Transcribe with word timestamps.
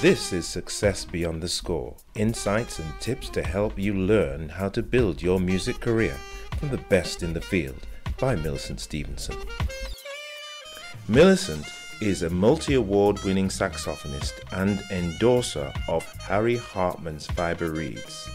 This 0.00 0.32
is 0.32 0.46
Success 0.46 1.04
Beyond 1.04 1.42
the 1.42 1.48
Score 1.48 1.96
insights 2.14 2.78
and 2.78 2.88
tips 3.00 3.28
to 3.30 3.42
help 3.42 3.76
you 3.76 3.94
learn 3.94 4.48
how 4.48 4.68
to 4.68 4.80
build 4.80 5.20
your 5.20 5.40
music 5.40 5.80
career 5.80 6.16
from 6.56 6.68
the 6.68 6.84
best 6.88 7.24
in 7.24 7.32
the 7.32 7.40
field 7.40 7.84
by 8.16 8.36
Millicent 8.36 8.78
Stevenson. 8.78 9.34
Millicent 11.08 11.66
is 12.00 12.22
a 12.22 12.30
multi 12.30 12.74
award 12.74 13.24
winning 13.24 13.48
saxophonist 13.48 14.34
and 14.52 14.80
endorser 14.92 15.72
of 15.88 16.04
Harry 16.20 16.58
Hartmann's 16.58 17.26
Fiber 17.26 17.72
Reeds. 17.72 18.30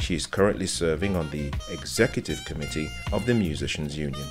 She 0.00 0.16
is 0.16 0.26
currently 0.26 0.66
serving 0.66 1.14
on 1.14 1.30
the 1.30 1.52
executive 1.70 2.44
committee 2.44 2.90
of 3.12 3.24
the 3.24 3.34
Musicians 3.34 3.96
Union. 3.96 4.26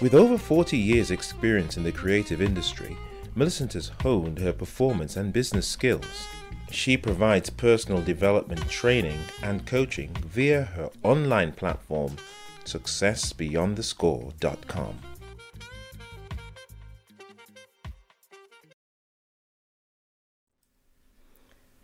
With 0.00 0.14
over 0.14 0.38
40 0.38 0.74
years' 0.78 1.10
experience 1.10 1.76
in 1.76 1.82
the 1.82 1.92
creative 1.92 2.40
industry, 2.40 2.96
Millicent 3.34 3.72
has 3.72 3.90
honed 4.02 4.40
her 4.40 4.52
performance 4.52 5.16
and 5.16 5.32
business 5.32 5.66
skills. 5.66 6.28
She 6.70 6.98
provides 6.98 7.48
personal 7.48 8.02
development 8.02 8.68
training 8.68 9.20
and 9.42 9.66
coaching 9.66 10.14
via 10.26 10.64
her 10.64 10.90
online 11.02 11.52
platform, 11.52 12.16
successbeyondthescore.com. 12.64 14.98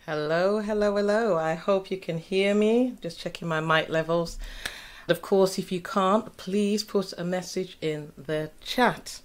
Hello, 0.04 0.60
hello, 0.60 0.96
hello. 0.96 1.38
I 1.38 1.54
hope 1.54 1.90
you 1.90 1.96
can 1.96 2.18
hear 2.18 2.54
me. 2.54 2.98
Just 3.00 3.18
checking 3.18 3.48
my 3.48 3.60
mic 3.60 3.88
levels. 3.88 4.38
Of 5.08 5.22
course, 5.22 5.58
if 5.58 5.72
you 5.72 5.80
can't, 5.80 6.36
please 6.36 6.84
put 6.84 7.14
a 7.16 7.24
message 7.24 7.78
in 7.80 8.12
the 8.18 8.50
chat. 8.60 9.22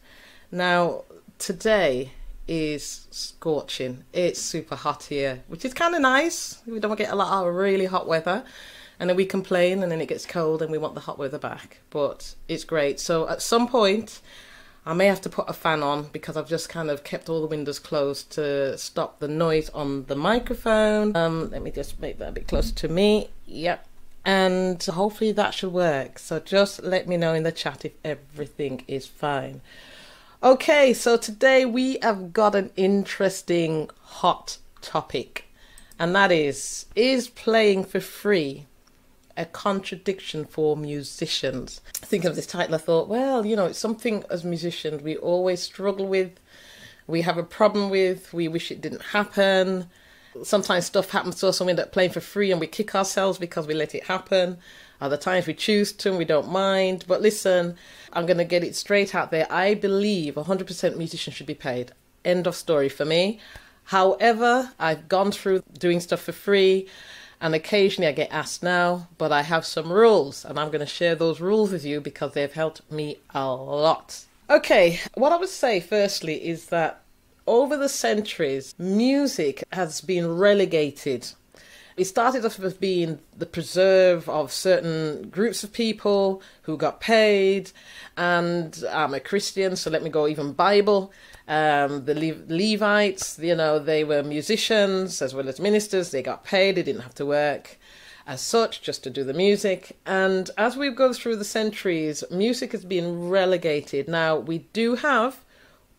Now, 0.51 1.03
today 1.43 2.09
is 2.47 3.05
scorching. 3.11 4.05
It's 4.13 4.39
super 4.39 4.77
hot 4.77 5.03
here, 5.03 5.43
which 5.49 5.65
is 5.65 5.73
kind 5.73 5.93
of 5.93 6.01
nice. 6.01 6.61
We 6.65 6.79
don't 6.79 6.97
get 6.97 7.11
a 7.11 7.15
lot 7.15 7.45
of 7.45 7.53
really 7.53 7.85
hot 7.85 8.07
weather. 8.07 8.45
And 8.97 9.09
then 9.09 9.17
we 9.17 9.25
complain 9.25 9.83
and 9.83 9.91
then 9.91 9.99
it 9.99 10.07
gets 10.07 10.25
cold 10.25 10.61
and 10.61 10.71
we 10.71 10.77
want 10.77 10.95
the 10.95 11.01
hot 11.01 11.19
weather 11.19 11.37
back. 11.37 11.79
But 11.89 12.35
it's 12.47 12.63
great. 12.63 12.97
So 13.01 13.27
at 13.27 13.41
some 13.41 13.67
point, 13.67 14.21
I 14.85 14.93
may 14.93 15.07
have 15.07 15.19
to 15.21 15.29
put 15.29 15.49
a 15.49 15.53
fan 15.53 15.83
on 15.83 16.03
because 16.13 16.37
I've 16.37 16.47
just 16.47 16.69
kind 16.69 16.89
of 16.89 17.03
kept 17.03 17.27
all 17.27 17.41
the 17.41 17.47
windows 17.47 17.77
closed 17.77 18.31
to 18.33 18.77
stop 18.77 19.19
the 19.19 19.27
noise 19.27 19.69
on 19.71 20.05
the 20.05 20.15
microphone. 20.15 21.13
Um, 21.13 21.49
let 21.49 21.61
me 21.61 21.71
just 21.71 21.99
make 21.99 22.19
that 22.19 22.29
a 22.29 22.31
bit 22.31 22.47
closer 22.47 22.73
to 22.75 22.87
me. 22.87 23.27
Yep. 23.47 23.85
And 24.23 24.81
hopefully 24.81 25.33
that 25.33 25.53
should 25.53 25.73
work. 25.73 26.19
So 26.19 26.39
just 26.39 26.83
let 26.83 27.05
me 27.05 27.17
know 27.17 27.33
in 27.33 27.43
the 27.43 27.51
chat 27.51 27.83
if 27.83 27.91
everything 28.05 28.85
is 28.87 29.05
fine. 29.05 29.59
Okay, 30.43 30.93
so 30.93 31.15
today 31.15 31.63
we 31.63 31.99
have 32.01 32.33
got 32.33 32.53
an 32.53 32.69
interesting 32.75 33.89
hot 34.01 34.57
topic, 34.81 35.45
and 35.97 36.13
that 36.15 36.33
is 36.33 36.85
is 36.97 37.29
playing 37.29 37.85
for 37.85 38.01
free 38.01 38.65
a 39.37 39.45
contradiction 39.45 40.43
for 40.43 40.75
musicians. 40.75 41.79
Thinking 41.93 42.29
of 42.29 42.35
this 42.35 42.45
title, 42.45 42.75
I 42.75 42.79
thought, 42.79 43.07
well, 43.07 43.45
you 43.45 43.55
know, 43.55 43.67
it's 43.67 43.79
something 43.79 44.25
as 44.29 44.43
musicians 44.43 45.01
we 45.01 45.15
always 45.15 45.61
struggle 45.61 46.07
with, 46.07 46.37
we 47.07 47.21
have 47.21 47.37
a 47.37 47.43
problem 47.43 47.89
with, 47.89 48.33
we 48.33 48.49
wish 48.49 48.69
it 48.69 48.81
didn't 48.81 49.01
happen. 49.01 49.89
Sometimes 50.43 50.85
stuff 50.85 51.11
happens 51.11 51.35
to 51.35 51.47
us 51.47 51.61
and 51.61 51.67
we 51.67 51.71
end 51.71 51.79
up 51.79 51.93
playing 51.93 52.11
for 52.11 52.19
free 52.19 52.51
and 52.51 52.59
we 52.59 52.67
kick 52.67 52.93
ourselves 52.95 53.39
because 53.39 53.65
we 53.65 53.73
let 53.73 53.95
it 53.95 54.03
happen. 54.03 54.57
Other 55.03 55.17
times 55.17 55.47
we 55.47 55.53
choose 55.53 55.91
to 55.91 56.09
and 56.09 56.17
we 56.17 56.25
don't 56.25 56.49
mind. 56.49 57.03
But 57.07 57.21
listen, 57.21 57.75
I'm 58.13 58.25
going 58.25 58.37
to 58.37 58.45
get 58.45 58.63
it 58.63 58.75
straight 58.75 59.13
out 59.13 59.31
there. 59.31 59.45
I 59.51 59.73
believe 59.73 60.35
100% 60.35 60.97
musicians 60.97 61.35
should 61.35 61.45
be 61.45 61.53
paid. 61.53 61.91
End 62.23 62.47
of 62.47 62.55
story 62.55 62.87
for 62.87 63.03
me. 63.03 63.39
However, 63.85 64.71
I've 64.79 65.09
gone 65.09 65.33
through 65.33 65.63
doing 65.77 65.99
stuff 65.99 66.21
for 66.21 66.31
free 66.31 66.87
and 67.41 67.53
occasionally 67.53 68.07
I 68.07 68.13
get 68.13 68.31
asked 68.31 68.63
now, 68.63 69.09
but 69.17 69.33
I 69.33 69.41
have 69.41 69.65
some 69.65 69.91
rules, 69.91 70.45
and 70.45 70.57
I'm 70.57 70.69
going 70.69 70.79
to 70.79 70.85
share 70.85 71.13
those 71.13 71.41
rules 71.41 71.73
with 71.73 71.83
you 71.83 71.99
because 71.99 72.31
they've 72.31 72.53
helped 72.53 72.89
me 72.89 73.17
a 73.35 73.45
lot. 73.45 74.23
Okay, 74.49 75.01
what 75.15 75.33
I 75.33 75.37
would 75.37 75.49
say 75.49 75.81
firstly 75.81 76.35
is 76.47 76.67
that 76.67 77.01
over 77.45 77.75
the 77.75 77.89
centuries, 77.89 78.73
music 78.79 79.65
has 79.73 79.99
been 79.99 80.37
relegated. 80.37 81.33
It 81.95 82.05
started 82.05 82.45
off 82.45 82.59
as 82.59 82.73
being 82.73 83.19
the 83.37 83.45
preserve 83.45 84.27
of 84.27 84.51
certain 84.51 85.29
groups 85.29 85.63
of 85.63 85.71
people 85.71 86.41
who 86.63 86.75
got 86.75 86.99
paid, 86.99 87.71
and 88.17 88.83
I'm 88.91 89.13
a 89.13 89.19
Christian, 89.19 89.75
so 89.75 89.89
let 89.89 90.03
me 90.03 90.09
go 90.09 90.27
even 90.27 90.53
Bible. 90.53 91.11
Um, 91.47 92.05
the 92.05 92.15
Le- 92.15 92.45
Levites, 92.47 93.37
you 93.39 93.55
know, 93.55 93.77
they 93.77 94.03
were 94.03 94.23
musicians 94.23 95.21
as 95.21 95.35
well 95.35 95.49
as 95.49 95.59
ministers. 95.59 96.11
They 96.11 96.23
got 96.23 96.43
paid, 96.43 96.75
they 96.75 96.83
didn't 96.83 97.01
have 97.01 97.15
to 97.15 97.25
work 97.25 97.77
as 98.25 98.41
such, 98.41 98.81
just 98.81 99.03
to 99.03 99.09
do 99.09 99.23
the 99.23 99.33
music. 99.33 99.97
And 100.05 100.49
as 100.57 100.77
we 100.77 100.89
go 100.89 101.13
through 101.13 101.35
the 101.35 101.43
centuries, 101.43 102.23
music 102.31 102.71
has 102.71 102.85
been 102.85 103.29
relegated. 103.29 104.07
Now, 104.07 104.37
we 104.37 104.59
do 104.71 104.95
have 104.95 105.43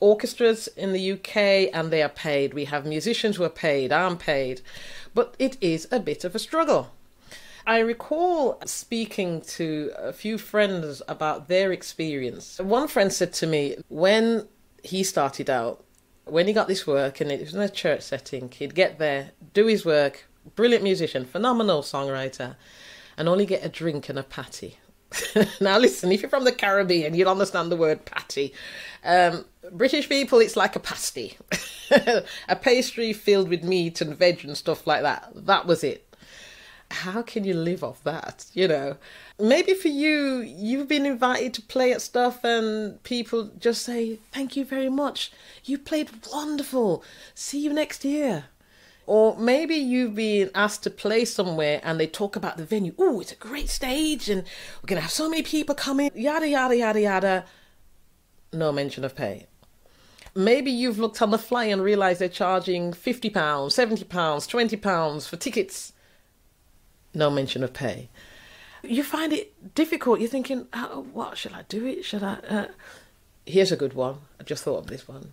orchestras 0.00 0.69
in 0.69 0.93
the 0.93 1.12
UK 1.12 1.71
and 1.72 1.91
they 1.91 2.03
are 2.03 2.09
paid. 2.09 2.54
We 2.54 2.66
have 2.66 2.84
musicians 2.84 3.37
who 3.37 3.44
are 3.44 3.50
paid, 3.50 3.93
I'm 3.93 4.16
paid. 4.16 4.60
But 5.14 5.34
it 5.38 5.56
is 5.60 5.86
a 5.91 6.00
bit 6.00 6.25
of 6.25 6.34
a 6.34 6.38
struggle. 6.38 6.91
I 7.66 7.78
recall 7.78 8.60
speaking 8.66 9.41
to 9.42 9.91
a 9.97 10.12
few 10.12 10.36
friends 10.36 11.00
about 11.08 11.48
their 11.48 11.72
experience. 11.72 12.58
One 12.58 12.88
friend 12.88 13.10
said 13.10 13.32
to 13.34 13.47
me, 13.47 13.76
when 13.88 14.48
he 14.82 15.03
started 15.03 15.48
out, 15.48 15.82
when 16.26 16.47
he 16.47 16.53
got 16.53 16.69
this 16.69 16.86
work 16.86 17.20
and 17.20 17.32
it 17.32 17.41
was 17.41 17.54
in 17.54 17.60
a 17.62 17.69
church 17.69 18.03
setting, 18.03 18.50
he'd 18.50 18.74
get 18.74 18.98
there, 18.98 19.30
do 19.54 19.66
his 19.66 19.84
work, 19.84 20.26
brilliant 20.56 20.84
musician, 20.84 21.24
phenomenal 21.24 21.82
songwriter, 21.82 22.56
and 23.16 23.28
only 23.28 23.47
get 23.47 23.64
a 23.64 23.69
drink 23.69 24.08
and 24.10 24.19
a 24.19 24.22
patty. 24.22 24.78
now, 25.60 25.78
listen, 25.78 26.12
if 26.12 26.20
you're 26.20 26.28
from 26.28 26.44
the 26.44 26.53
Caribbean, 26.53 27.14
you'll 27.14 27.30
understand 27.30 27.70
the 27.70 27.76
word 27.76 28.04
patty. 28.04 28.53
Um, 29.04 29.44
British 29.72 30.08
people, 30.08 30.38
it's 30.41 30.56
like 30.56 30.76
a 30.76 30.80
pasty, 30.80 31.36
a 32.48 32.56
pastry 32.56 33.12
filled 33.12 33.48
with 33.48 33.64
meat 33.64 34.00
and 34.00 34.16
veg 34.16 34.44
and 34.44 34.56
stuff 34.56 34.86
like 34.86 35.02
that. 35.02 35.30
That 35.34 35.66
was 35.66 35.84
it. 35.84 36.14
How 36.91 37.22
can 37.22 37.44
you 37.44 37.54
live 37.54 37.82
off 37.82 38.04
that? 38.04 38.47
You 38.53 38.69
know, 38.69 38.97
maybe 39.38 39.74
for 39.74 39.88
you, 39.88 40.41
you've 40.41 40.86
been 40.86 41.06
invited 41.06 41.54
to 41.54 41.62
play 41.62 41.92
at 41.92 42.03
stuff 42.03 42.44
and 42.44 43.03
people 43.03 43.50
just 43.58 43.82
say, 43.82 44.20
Thank 44.32 44.56
you 44.56 44.64
very 44.64 44.91
much. 44.91 45.32
You 45.64 45.78
played 45.78 46.10
wonderful. 46.32 47.03
See 47.34 47.60
you 47.60 47.72
next 47.72 48.04
year. 48.04 48.44
Or 49.06 49.36
maybe 49.36 49.74
you've 49.74 50.14
been 50.14 50.50
asked 50.54 50.82
to 50.84 50.91
play 50.91 51.24
somewhere 51.24 51.80
and 51.82 52.00
they 52.00 52.06
talk 52.06 52.36
about 52.36 52.56
the 52.56 52.64
venue. 52.64 52.94
Oh, 52.98 53.20
it's 53.20 53.32
a 53.32 53.36
great 53.36 53.69
stage 53.69 54.30
and 54.30 54.42
we're 54.82 54.86
going 54.86 54.97
to 54.97 55.03
have 55.03 55.10
so 55.10 55.28
many 55.28 55.42
people 55.42 55.74
coming, 55.74 56.10
yada, 56.14 56.48
yada, 56.48 56.76
yada, 56.76 57.00
yada. 57.00 57.44
No 58.53 58.72
mention 58.72 59.04
of 59.04 59.14
pay. 59.14 59.47
Maybe 60.34 60.71
you've 60.71 60.99
looked 60.99 61.22
on 61.22 61.31
the 61.31 61.39
fly 61.39 61.65
and 61.65 61.83
realised 61.83 62.21
they're 62.21 62.28
charging 62.28 62.93
£50, 62.93 63.31
£70, 63.31 64.06
£20 64.06 65.28
for 65.28 65.37
tickets. 65.37 65.93
No 67.15 67.31
mention 67.31 67.62
of 67.62 67.72
pay. 67.72 68.09
You 68.83 69.05
find 69.05 69.33
it 69.33 69.75
difficult. 69.75 70.21
You're 70.21 70.28
thinking, 70.28 70.67
oh, 70.72 71.06
what 71.12 71.39
should 71.39 71.53
I 71.53 71.62
do 71.69 71.87
it? 71.87 72.05
Should 72.05 72.22
I? 72.22 72.34
Uh... 72.49 72.67
Here's 73.47 73.72
a 73.72 73.77
good 73.77 73.93
one. 73.93 74.19
I 74.41 74.43
just 74.43 74.65
thought 74.65 74.78
of 74.78 74.87
this 74.87 75.06
one. 75.06 75.33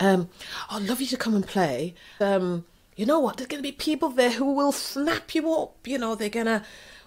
Um, 0.00 0.28
I'd 0.70 0.82
love 0.82 1.00
you 1.00 1.06
to 1.08 1.16
come 1.16 1.34
and 1.34 1.46
play. 1.46 1.94
Um, 2.20 2.64
you 2.96 3.06
know 3.06 3.20
what? 3.20 3.36
There's 3.36 3.48
going 3.48 3.62
to 3.62 3.68
be 3.68 3.72
people 3.72 4.08
there 4.08 4.30
who 4.30 4.52
will 4.52 4.72
snap 4.72 5.34
you 5.34 5.52
up. 5.52 5.76
You 5.86 5.98
know, 5.98 6.14
they're 6.14 6.28
going 6.28 6.46
to 6.46 6.62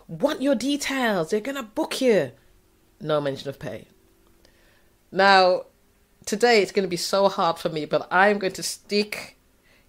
want 0.07 0.41
your 0.41 0.56
details. 0.56 1.30
They're 1.30 1.40
going 1.40 1.56
to 1.56 1.63
book 1.63 2.00
you. 2.01 2.31
No 3.01 3.19
mention 3.19 3.50
of 3.50 3.59
pay. 3.59 3.88
Now, 5.12 5.66
today 6.25 6.62
it's 6.62 6.72
going 6.72 6.84
to 6.84 6.90
be 6.90 6.97
so 6.97 7.30
hard 7.30 7.57
for 7.57 7.69
me, 7.69 7.85
but 7.85 8.07
I'm 8.12 8.39
going 8.39 8.54
to 8.54 8.63
stick 8.63 9.38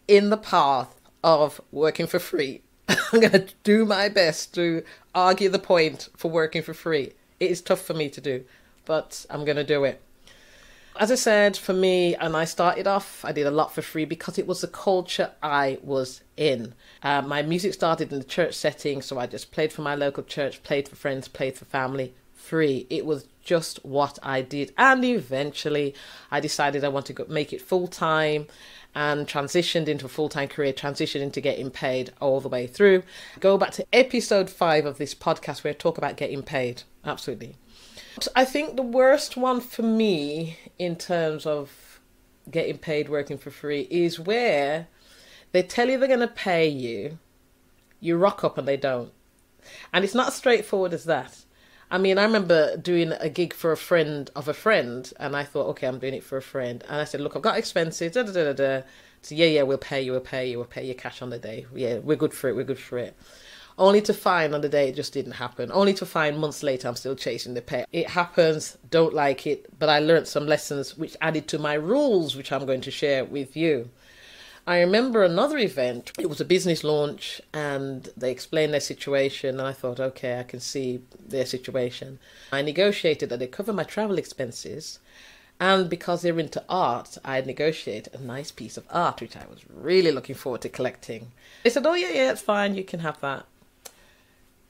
in 0.08 0.30
the 0.30 0.36
path 0.36 0.94
of 1.22 1.60
working 1.70 2.06
for 2.06 2.18
free. 2.18 2.62
I'm 2.88 3.20
going 3.20 3.32
to 3.32 3.48
do 3.62 3.84
my 3.84 4.08
best 4.08 4.54
to 4.54 4.82
argue 5.14 5.48
the 5.48 5.58
point 5.58 6.08
for 6.16 6.30
working 6.30 6.62
for 6.62 6.74
free. 6.74 7.12
It 7.38 7.50
is 7.50 7.60
tough 7.60 7.80
for 7.80 7.94
me 7.94 8.08
to 8.10 8.20
do, 8.20 8.44
but 8.84 9.24
I'm 9.30 9.44
going 9.44 9.56
to 9.56 9.64
do 9.64 9.84
it 9.84 10.02
as 11.00 11.10
I 11.10 11.14
said, 11.14 11.56
for 11.56 11.72
me, 11.72 12.14
and 12.16 12.36
I 12.36 12.44
started 12.44 12.86
off, 12.86 13.24
I 13.24 13.32
did 13.32 13.46
a 13.46 13.50
lot 13.50 13.72
for 13.72 13.80
free 13.80 14.04
because 14.04 14.38
it 14.38 14.46
was 14.46 14.60
the 14.60 14.66
culture 14.66 15.30
I 15.42 15.78
was 15.82 16.22
in. 16.36 16.74
Uh, 17.02 17.22
my 17.22 17.42
music 17.42 17.74
started 17.74 18.12
in 18.12 18.18
the 18.18 18.24
church 18.24 18.54
setting, 18.54 19.00
so 19.00 19.18
I 19.18 19.26
just 19.26 19.52
played 19.52 19.72
for 19.72 19.82
my 19.82 19.94
local 19.94 20.22
church, 20.22 20.62
played 20.62 20.88
for 20.88 20.96
friends, 20.96 21.28
played 21.28 21.56
for 21.56 21.64
family, 21.64 22.12
free. 22.40 22.86
It 22.90 23.06
was 23.06 23.26
just 23.42 23.84
what 23.84 24.18
I 24.22 24.42
did. 24.42 24.72
And 24.76 25.04
eventually, 25.04 25.94
I 26.30 26.40
decided 26.40 26.84
I 26.84 26.88
wanted 26.88 27.16
to 27.16 27.26
make 27.28 27.52
it 27.52 27.60
full 27.60 27.86
time 27.86 28.46
and 28.94 29.26
transitioned 29.26 29.86
into 29.86 30.06
a 30.06 30.08
full 30.08 30.28
time 30.28 30.48
career, 30.48 30.72
transitioned 30.72 31.20
into 31.20 31.40
getting 31.40 31.70
paid 31.70 32.12
all 32.20 32.40
the 32.40 32.48
way 32.48 32.66
through. 32.66 33.02
Go 33.38 33.56
back 33.56 33.70
to 33.72 33.86
episode 33.92 34.50
five 34.50 34.84
of 34.86 34.98
this 34.98 35.14
podcast 35.14 35.62
where 35.62 35.72
I 35.72 35.76
talk 35.76 35.98
about 35.98 36.16
getting 36.16 36.42
paid. 36.42 36.82
Absolutely. 37.04 37.56
I 38.34 38.44
think 38.44 38.76
the 38.76 38.82
worst 38.82 39.36
one 39.36 39.60
for 39.60 39.82
me 39.82 40.58
in 40.78 40.96
terms 40.96 41.46
of 41.46 42.00
getting 42.50 42.78
paid 42.78 43.08
working 43.08 43.38
for 43.38 43.50
free 43.50 43.86
is 43.90 44.18
where 44.18 44.88
They 45.52 45.62
tell 45.62 45.88
you 45.88 45.98
they're 45.98 46.08
going 46.08 46.20
to 46.20 46.28
pay 46.28 46.68
you, 46.68 47.18
you 47.98 48.16
rock 48.16 48.44
up 48.44 48.56
and 48.56 48.66
they 48.68 48.76
don't. 48.76 49.12
And 49.92 50.04
it's 50.04 50.14
not 50.14 50.28
as 50.28 50.34
straightforward 50.34 50.94
as 50.94 51.04
that. 51.04 51.44
I 51.90 51.98
mean, 51.98 52.18
I 52.18 52.22
remember 52.24 52.76
doing 52.76 53.12
a 53.18 53.28
gig 53.28 53.52
for 53.52 53.72
a 53.72 53.76
friend 53.76 54.30
of 54.36 54.46
a 54.46 54.54
friend, 54.54 55.12
and 55.18 55.34
I 55.34 55.44
thought, 55.44 55.66
okay, 55.70 55.86
I'm 55.86 55.98
doing 55.98 56.14
it 56.14 56.22
for 56.22 56.36
a 56.36 56.42
friend. 56.42 56.84
And 56.88 57.00
I 57.00 57.04
said, 57.04 57.20
look, 57.20 57.34
I've 57.34 57.42
got 57.42 57.58
expenses, 57.58 58.12
da 58.12 58.22
da 58.22 58.32
da 58.32 58.44
da 58.44 58.52
da. 58.52 58.82
So, 59.22 59.34
yeah, 59.34 59.46
yeah, 59.46 59.62
we'll 59.62 59.78
pay 59.78 60.00
you, 60.02 60.12
we'll 60.12 60.20
pay 60.20 60.50
you, 60.50 60.58
we'll 60.58 60.66
pay 60.66 60.86
you 60.86 60.94
cash 60.94 61.20
on 61.20 61.30
the 61.30 61.38
day. 61.38 61.66
Yeah, 61.74 61.98
we're 61.98 62.16
good 62.16 62.32
for 62.32 62.48
it, 62.48 62.56
we're 62.56 62.64
good 62.64 62.78
for 62.78 62.96
it. 62.98 63.16
Only 63.76 64.02
to 64.02 64.14
find 64.14 64.54
on 64.54 64.60
the 64.60 64.68
day 64.68 64.90
it 64.90 64.94
just 64.94 65.14
didn't 65.14 65.32
happen. 65.32 65.70
Only 65.72 65.94
to 65.94 66.06
find 66.06 66.38
months 66.38 66.62
later 66.62 66.86
I'm 66.86 66.96
still 66.96 67.16
chasing 67.16 67.54
the 67.54 67.62
pay. 67.62 67.86
It 67.92 68.10
happens, 68.10 68.76
don't 68.90 69.14
like 69.14 69.46
it, 69.46 69.78
but 69.78 69.88
I 69.88 70.00
learned 70.00 70.28
some 70.28 70.46
lessons 70.46 70.98
which 70.98 71.16
added 71.22 71.48
to 71.48 71.58
my 71.58 71.74
rules, 71.74 72.36
which 72.36 72.52
I'm 72.52 72.66
going 72.66 72.82
to 72.82 72.90
share 72.90 73.24
with 73.24 73.56
you. 73.56 73.88
I 74.66 74.80
remember 74.80 75.24
another 75.24 75.58
event. 75.58 76.12
It 76.18 76.28
was 76.28 76.40
a 76.40 76.44
business 76.44 76.84
launch, 76.84 77.40
and 77.52 78.08
they 78.16 78.30
explained 78.30 78.72
their 78.72 78.80
situation. 78.80 79.58
And 79.58 79.66
I 79.66 79.72
thought, 79.72 79.98
okay, 79.98 80.38
I 80.38 80.42
can 80.42 80.60
see 80.60 81.00
their 81.26 81.46
situation. 81.46 82.18
I 82.52 82.62
negotiated 82.62 83.30
that 83.30 83.38
they 83.38 83.46
cover 83.46 83.72
my 83.72 83.84
travel 83.84 84.18
expenses, 84.18 84.98
and 85.58 85.90
because 85.90 86.22
they're 86.22 86.38
into 86.38 86.64
art, 86.68 87.18
I 87.24 87.40
negotiated 87.40 88.14
a 88.14 88.18
nice 88.18 88.50
piece 88.50 88.76
of 88.76 88.86
art, 88.90 89.20
which 89.20 89.36
I 89.36 89.44
was 89.50 89.60
really 89.68 90.12
looking 90.12 90.34
forward 90.34 90.62
to 90.62 90.68
collecting. 90.68 91.32
They 91.64 91.70
said, 91.70 91.86
oh 91.86 91.94
yeah, 91.94 92.10
yeah, 92.10 92.32
it's 92.32 92.40
fine, 92.40 92.74
you 92.74 92.84
can 92.84 93.00
have 93.00 93.20
that. 93.20 93.46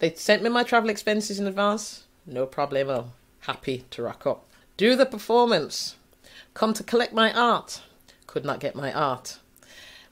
They 0.01 0.15
sent 0.15 0.43
me 0.43 0.51
my 0.51 0.63
travel 0.63 0.91
expenses 0.91 1.39
in 1.39 1.47
advance. 1.47 2.05
No 2.27 2.47
problemo. 2.47 3.09
Happy 3.41 3.85
to 3.91 4.03
rock 4.03 4.27
up. 4.27 4.47
Do 4.77 4.97
the 4.97 5.07
performance. 5.07 5.97
Come 6.55 6.75
to 6.75 6.83
collect 6.83 7.13
my 7.13 7.33
art. 7.33 7.83
Could 8.27 8.45
not 8.45 8.61
get 8.61 8.75
my 8.75 8.93
art 8.93 9.39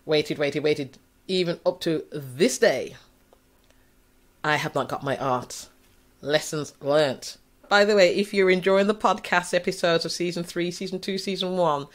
waited, 0.08 0.38
waited, 0.38 0.64
waited, 0.64 0.98
even 1.28 1.60
up 1.66 1.80
to 1.82 2.02
this 2.10 2.58
day, 2.58 2.96
I 4.42 4.56
have 4.56 4.74
not 4.74 4.88
got 4.88 5.04
my 5.04 5.18
art. 5.18 5.68
Lessons 6.22 6.72
learnt. 6.80 7.36
By 7.68 7.84
the 7.84 7.94
way, 7.94 8.16
if 8.16 8.32
you're 8.32 8.50
enjoying 8.50 8.86
the 8.86 8.94
podcast 8.94 9.52
episodes 9.52 10.06
of 10.06 10.10
season 10.10 10.42
three, 10.42 10.70
season 10.70 10.98
two, 10.98 11.18
season 11.18 11.58
one, 11.58 11.86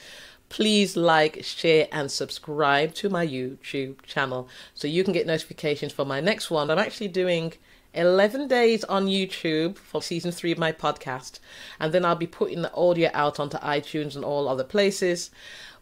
please 0.50 0.96
like, 0.96 1.44
share, 1.44 1.88
and 1.92 2.12
subscribe 2.12 2.94
to 2.94 3.10
my 3.10 3.26
YouTube 3.26 4.04
channel 4.04 4.48
so 4.76 4.88
you 4.88 5.04
can 5.04 5.14
get 5.14 5.26
notifications 5.26 5.92
for 5.92 6.06
my 6.06 6.22
next 6.22 6.52
one. 6.52 6.70
I'm 6.70 6.78
actually 6.78 7.08
doing 7.08 7.54
11 7.96 8.48
days 8.48 8.84
on 8.84 9.08
YouTube 9.08 9.78
for 9.78 10.04
season 10.04 10.32
three 10.32 10.52
of 10.52 10.60
my 10.60 10.72
podcast, 10.72 11.40
and 11.80 11.92
then 11.92 12.06
I'll 12.06 12.16
be 12.16 12.28
putting 12.28 12.62
the 12.62 12.74
audio 12.76 13.10
out 13.16 13.40
onto 13.40 13.58
iTunes 13.58 14.16
and 14.16 14.24
all 14.24 14.48
other 14.48 14.64
places. 14.64 15.32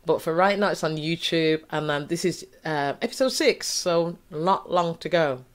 But 0.06 0.22
for 0.22 0.34
right 0.34 0.58
now, 0.58 0.70
it's 0.70 0.84
on 0.84 0.98
YouTube, 0.98 1.62
and 1.70 1.92
um, 1.92 2.08
this 2.08 2.26
is 2.26 2.46
uh, 2.66 2.94
episode 3.02 3.30
six, 3.30 3.68
so 3.68 4.18
not 4.32 4.72
long 4.72 4.98
to 4.98 5.10
go. 5.10 5.46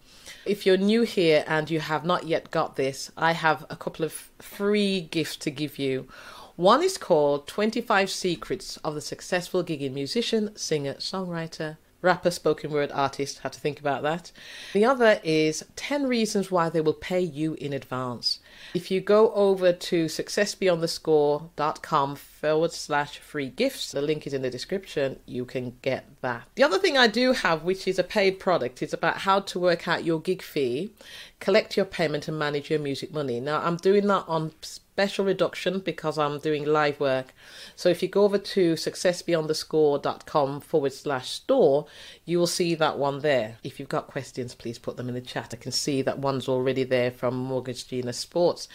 If 0.45 0.65
you're 0.65 0.77
new 0.77 1.03
here 1.03 1.45
and 1.49 1.69
you 1.69 1.81
have 1.81 2.05
not 2.05 2.29
yet 2.29 2.53
got 2.53 2.77
this, 2.77 3.11
I 3.17 3.33
have 3.33 3.67
a 3.69 3.75
couple 3.75 4.05
of 4.05 4.13
free 4.39 5.01
gifts 5.01 5.37
to 5.39 5.51
give 5.51 5.79
you. 5.79 6.07
One 6.55 6.83
is 6.83 6.97
called 6.97 7.49
25 7.49 8.09
Secrets 8.09 8.77
of 8.79 8.95
the 8.95 9.01
Successful 9.01 9.65
Gigging 9.65 9.93
Musician, 9.93 10.57
Singer, 10.57 10.95
Songwriter, 10.95 11.77
rapper, 12.07 12.31
spoken 12.31 12.71
word 12.71 12.91
artist, 12.93 13.41
had 13.41 13.53
to 13.53 13.61
think 13.61 13.79
about 13.79 14.03
that. 14.03 14.33
The 14.73 14.85
other 14.85 15.21
is 15.23 15.65
10 15.77 16.07
reasons 16.07 16.51
why 16.51 16.71
they 16.71 16.81
will 16.81 16.95
pay 16.95 17.21
you 17.21 17.55
in 17.55 17.75
advance. 17.75 18.41
If 18.75 18.91
you 18.91 19.01
go 19.01 19.33
over 19.33 19.73
to 19.73 20.07
successbeyondthescore.com 20.07 22.17
forward 22.17 22.73
slash 22.73 23.19
free 23.19 23.51
gifts, 23.51 23.93
the 23.93 24.01
link 24.01 24.27
is 24.27 24.33
in 24.33 24.43
the 24.43 24.51
description, 24.51 25.19
you 25.27 25.45
can 25.45 25.77
get 25.83 26.07
that. 26.23 26.45
The 26.55 26.63
other 26.63 26.79
thing 26.79 26.97
I 26.97 27.09
do 27.09 27.33
have, 27.33 27.65
which 27.65 27.87
is 27.87 27.99
a 27.99 28.05
paid 28.05 28.39
product, 28.39 28.83
is 28.83 28.93
about 28.93 29.19
how 29.19 29.41
to 29.41 29.59
work 29.59 29.89
out 29.89 30.05
your 30.05 30.21
gig 30.21 30.43
fee, 30.43 30.93
collect 31.41 31.77
your 31.77 31.87
payment, 31.87 32.29
and 32.29 32.39
manage 32.39 32.71
your 32.71 32.79
music 32.79 33.13
money. 33.13 33.41
Now, 33.41 33.61
I'm 33.63 33.77
doing 33.77 34.07
that 34.07 34.25
on 34.29 34.53
special 34.97 35.27
reduction 35.27 35.81
because 35.81 36.17
I'm 36.17 36.39
doing 36.39 36.65
live 36.65 36.99
work. 36.99 37.35
So 37.75 37.91
if 37.91 38.03
you 38.03 38.09
go 38.09 38.25
over 38.25 38.39
to 38.39 38.73
successbeyondthescore.com 38.73 40.63
forward 40.63 40.93
slash 40.95 41.29
store, 41.29 41.85
you 42.25 42.39
will 42.39 42.47
see 42.47 42.75
that 42.77 42.97
one 42.97 43.19
there. 43.19 43.59
If 43.63 43.79
you've 43.79 43.91
got 43.91 44.07
questions, 44.07 44.55
please 44.55 44.79
put 44.79 44.97
them 44.97 45.11
in 45.11 45.15
the 45.15 45.21
chat. 45.21 45.53
I 45.53 45.57
can 45.57 45.71
see 45.71 46.01
that 46.01 46.21
one's 46.21 46.49
already 46.49 46.83
there 46.83 47.11
from 47.11 47.37
Mortgage 47.37 47.87
Gina 47.87 48.15
Sports. 48.15 48.69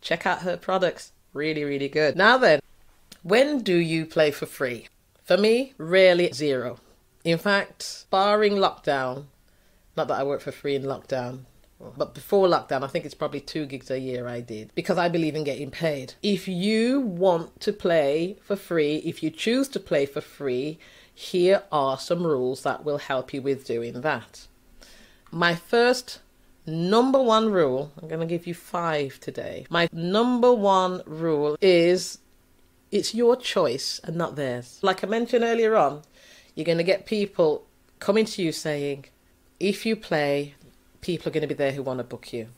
Check 0.00 0.26
out 0.26 0.40
her 0.40 0.56
products. 0.56 1.12
Really, 1.32 1.62
really 1.62 1.88
good. 1.88 2.16
Now 2.16 2.38
then, 2.38 2.58
when 3.22 3.60
do 3.62 3.76
you 3.76 4.04
play 4.04 4.32
for 4.32 4.46
free? 4.46 4.88
For 5.22 5.36
me, 5.36 5.74
rarely 5.78 6.32
zero. 6.32 6.80
In 7.22 7.38
fact, 7.38 8.06
barring 8.10 8.54
lockdown, 8.54 9.26
not 9.96 10.08
that 10.08 10.18
I 10.18 10.24
work 10.24 10.40
for 10.40 10.50
free 10.50 10.74
in 10.74 10.82
lockdown, 10.82 11.42
but 11.96 12.14
before 12.14 12.48
lockdown, 12.48 12.82
I 12.82 12.88
think 12.88 13.04
it's 13.04 13.14
probably 13.14 13.40
two 13.40 13.66
gigs 13.66 13.90
a 13.90 13.98
year 13.98 14.26
I 14.26 14.40
did 14.40 14.72
because 14.74 14.98
I 14.98 15.08
believe 15.08 15.36
in 15.36 15.44
getting 15.44 15.70
paid. 15.70 16.14
If 16.22 16.48
you 16.48 17.00
want 17.00 17.60
to 17.60 17.72
play 17.72 18.36
for 18.42 18.56
free, 18.56 18.96
if 18.96 19.22
you 19.22 19.30
choose 19.30 19.68
to 19.68 19.80
play 19.80 20.04
for 20.06 20.20
free, 20.20 20.78
here 21.14 21.62
are 21.70 21.98
some 21.98 22.24
rules 22.24 22.62
that 22.62 22.84
will 22.84 22.98
help 22.98 23.32
you 23.32 23.42
with 23.42 23.66
doing 23.66 24.00
that. 24.00 24.46
My 25.30 25.54
first 25.54 26.20
number 26.66 27.22
one 27.22 27.50
rule, 27.50 27.92
I'm 28.00 28.08
going 28.08 28.20
to 28.20 28.26
give 28.26 28.46
you 28.46 28.54
five 28.54 29.20
today. 29.20 29.66
My 29.70 29.88
number 29.92 30.52
one 30.52 31.02
rule 31.06 31.56
is 31.60 32.18
it's 32.90 33.14
your 33.14 33.36
choice 33.36 34.00
and 34.04 34.16
not 34.16 34.36
theirs. 34.36 34.78
Like 34.82 35.04
I 35.04 35.06
mentioned 35.06 35.44
earlier 35.44 35.76
on, 35.76 36.02
you're 36.54 36.64
going 36.64 36.78
to 36.78 36.84
get 36.84 37.06
people 37.06 37.66
coming 37.98 38.24
to 38.24 38.42
you 38.42 38.52
saying, 38.52 39.06
if 39.60 39.84
you 39.84 39.96
play, 39.96 40.54
people 41.00 41.28
are 41.28 41.32
going 41.32 41.42
to 41.42 41.48
be 41.48 41.54
there 41.54 41.72
who 41.72 41.82
want 41.82 41.98
to 41.98 42.04
book 42.04 42.32
you. 42.32 42.48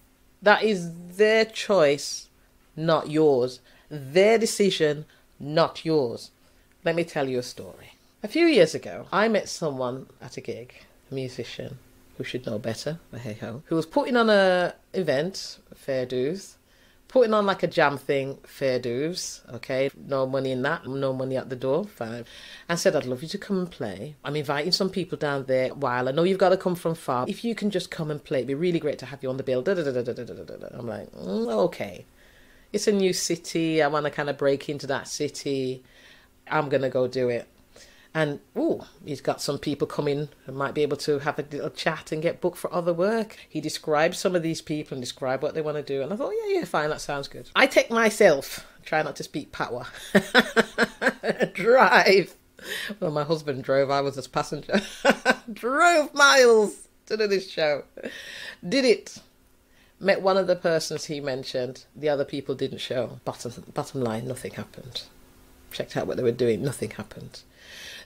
That 0.42 0.62
is 0.62 0.90
their 1.16 1.44
choice, 1.44 2.28
not 2.76 3.10
yours. 3.10 3.60
Their 3.90 4.38
decision, 4.38 5.04
not 5.38 5.84
yours. 5.84 6.30
Let 6.84 6.94
me 6.94 7.04
tell 7.04 7.28
you 7.28 7.38
a 7.38 7.42
story. 7.42 7.92
A 8.22 8.28
few 8.28 8.46
years 8.46 8.74
ago, 8.74 9.06
I 9.12 9.28
met 9.28 9.48
someone 9.48 10.06
at 10.20 10.36
a 10.36 10.40
gig, 10.40 10.74
a 11.10 11.14
musician 11.14 11.78
who 12.16 12.24
should 12.24 12.44
know 12.46 12.58
better, 12.58 12.98
but 13.10 13.20
hey 13.20 13.34
ho, 13.34 13.62
who 13.66 13.76
was 13.76 13.86
putting 13.86 14.16
on 14.16 14.28
a 14.28 14.74
event, 14.92 15.58
fair 15.74 16.04
dues, 16.04 16.56
putting 17.10 17.34
on 17.34 17.44
like 17.44 17.62
a 17.62 17.66
jam 17.66 17.98
thing, 17.98 18.38
fair 18.44 18.78
dues, 18.78 19.42
okay? 19.52 19.90
No 20.06 20.26
money 20.26 20.52
in 20.52 20.62
that, 20.62 20.86
no 20.86 21.12
money 21.12 21.36
at 21.36 21.50
the 21.50 21.56
door, 21.56 21.84
fine. 21.84 22.24
I 22.68 22.76
said, 22.76 22.94
I'd 22.94 23.04
love 23.04 23.22
you 23.22 23.28
to 23.28 23.38
come 23.38 23.58
and 23.58 23.70
play. 23.70 24.14
I'm 24.24 24.36
inviting 24.36 24.70
some 24.70 24.90
people 24.90 25.18
down 25.18 25.46
there 25.46 25.74
while 25.74 26.08
I 26.08 26.12
know 26.12 26.22
you've 26.22 26.38
got 26.38 26.50
to 26.50 26.56
come 26.56 26.76
from 26.76 26.94
far. 26.94 27.26
If 27.28 27.44
you 27.44 27.56
can 27.56 27.70
just 27.70 27.90
come 27.90 28.10
and 28.10 28.22
play, 28.22 28.38
it'd 28.38 28.48
be 28.48 28.54
really 28.54 28.78
great 28.78 29.00
to 29.00 29.06
have 29.06 29.22
you 29.22 29.28
on 29.28 29.38
the 29.38 29.42
bill. 29.42 29.64
I'm 29.66 30.86
like, 30.86 31.12
mm, 31.12 31.52
okay. 31.66 32.06
It's 32.72 32.86
a 32.86 32.92
new 32.92 33.12
city. 33.12 33.82
I 33.82 33.88
want 33.88 34.04
to 34.04 34.10
kind 34.10 34.30
of 34.30 34.38
break 34.38 34.68
into 34.68 34.86
that 34.86 35.08
city. 35.08 35.82
I'm 36.48 36.68
going 36.68 36.82
to 36.82 36.88
go 36.88 37.08
do 37.08 37.28
it. 37.28 37.48
And 38.12 38.40
oh, 38.56 38.88
he's 39.04 39.20
got 39.20 39.40
some 39.40 39.58
people 39.58 39.86
coming 39.86 40.28
who 40.44 40.52
might 40.52 40.74
be 40.74 40.82
able 40.82 40.96
to 40.98 41.20
have 41.20 41.38
a 41.38 41.42
little 41.42 41.70
chat 41.70 42.10
and 42.10 42.20
get 42.20 42.40
booked 42.40 42.58
for 42.58 42.72
other 42.74 42.92
work. 42.92 43.36
He 43.48 43.60
described 43.60 44.16
some 44.16 44.34
of 44.34 44.42
these 44.42 44.60
people 44.60 44.96
and 44.96 45.02
described 45.02 45.42
what 45.42 45.54
they 45.54 45.62
want 45.62 45.76
to 45.76 45.82
do. 45.82 46.02
And 46.02 46.12
I 46.12 46.16
thought, 46.16 46.32
yeah, 46.44 46.58
yeah, 46.58 46.64
fine, 46.64 46.90
that 46.90 47.00
sounds 47.00 47.28
good. 47.28 47.48
I 47.54 47.66
take 47.66 47.90
myself, 47.90 48.66
try 48.84 49.02
not 49.02 49.14
to 49.16 49.22
speak 49.22 49.52
patwa, 49.52 49.86
drive. 51.54 52.34
Well, 52.98 53.12
my 53.12 53.24
husband 53.24 53.62
drove, 53.62 53.90
I 53.90 54.00
was 54.00 54.16
his 54.16 54.26
passenger. 54.26 54.80
drove 55.52 56.12
miles 56.12 56.88
to 57.06 57.16
do 57.16 57.26
this 57.28 57.48
show. 57.48 57.84
Did 58.66 58.84
it. 58.84 59.18
Met 60.00 60.22
one 60.22 60.36
of 60.36 60.46
the 60.46 60.56
persons 60.56 61.04
he 61.04 61.20
mentioned. 61.20 61.84
The 61.94 62.08
other 62.08 62.24
people 62.24 62.54
didn't 62.54 62.78
show. 62.78 63.20
Bottom, 63.24 63.52
bottom 63.72 64.00
line, 64.00 64.26
nothing 64.26 64.52
happened. 64.52 65.02
Checked 65.70 65.96
out 65.96 66.06
what 66.06 66.16
they 66.16 66.22
were 66.22 66.32
doing, 66.32 66.62
nothing 66.62 66.90
happened. 66.90 67.42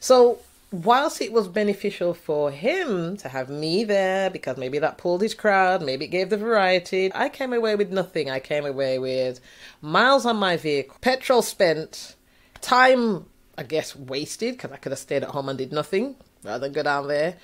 So, 0.05 0.41
whilst 0.71 1.23
it 1.23 1.33
was 1.33 1.49
beneficial 1.49 2.13
for 2.13 2.51
him 2.51 3.17
to 3.17 3.31
have 3.31 3.49
me 3.49 3.85
there 3.85 4.29
because 4.29 4.59
maybe 4.59 4.79
that 4.81 4.99
pulled 4.99 5.23
his 5.23 5.33
crowd, 5.33 5.81
maybe 5.81 6.05
it 6.05 6.09
gave 6.09 6.29
the 6.29 6.37
variety, 6.37 7.11
I 7.15 7.31
came 7.31 7.55
away 7.55 7.75
with 7.75 7.91
nothing. 7.91 8.29
I 8.29 8.39
came 8.39 8.67
away 8.67 8.99
with 8.99 9.41
miles 9.81 10.27
on 10.27 10.37
my 10.37 10.59
vehicle, 10.59 10.99
petrol 11.01 11.41
spent, 11.41 12.17
time, 12.61 13.25
I 13.57 13.63
guess, 13.63 13.97
wasted 13.97 14.59
because 14.59 14.73
I 14.73 14.77
could 14.77 14.93
have 14.93 14.99
stayed 14.99 15.23
at 15.23 15.31
home 15.31 15.49
and 15.49 15.57
did 15.57 15.73
nothing 15.73 16.17
rather 16.43 16.67
than 16.67 16.75
go 16.75 16.83
down 16.83 17.09
there. 17.09 17.37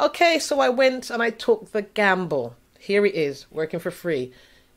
Okay, 0.00 0.40
so 0.40 0.58
I 0.58 0.70
went 0.70 1.10
and 1.10 1.22
I 1.22 1.30
took 1.30 1.70
the 1.70 1.82
gamble. 1.82 2.56
Here 2.80 3.06
it 3.06 3.14
is, 3.14 3.46
working 3.52 3.78
for 3.78 3.92
free. 3.92 4.32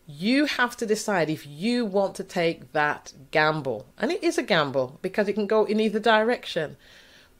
You 0.05 0.45
have 0.45 0.77
to 0.77 0.85
decide 0.85 1.27
if 1.31 1.47
you 1.47 1.85
want 1.85 2.13
to 2.17 2.23
take 2.23 2.73
that 2.73 3.13
gamble. 3.31 3.87
And 3.97 4.11
it 4.11 4.23
is 4.23 4.37
a 4.37 4.43
gamble 4.43 4.99
because 5.01 5.27
it 5.27 5.33
can 5.33 5.47
go 5.47 5.65
in 5.65 5.79
either 5.79 5.99
direction. 5.99 6.77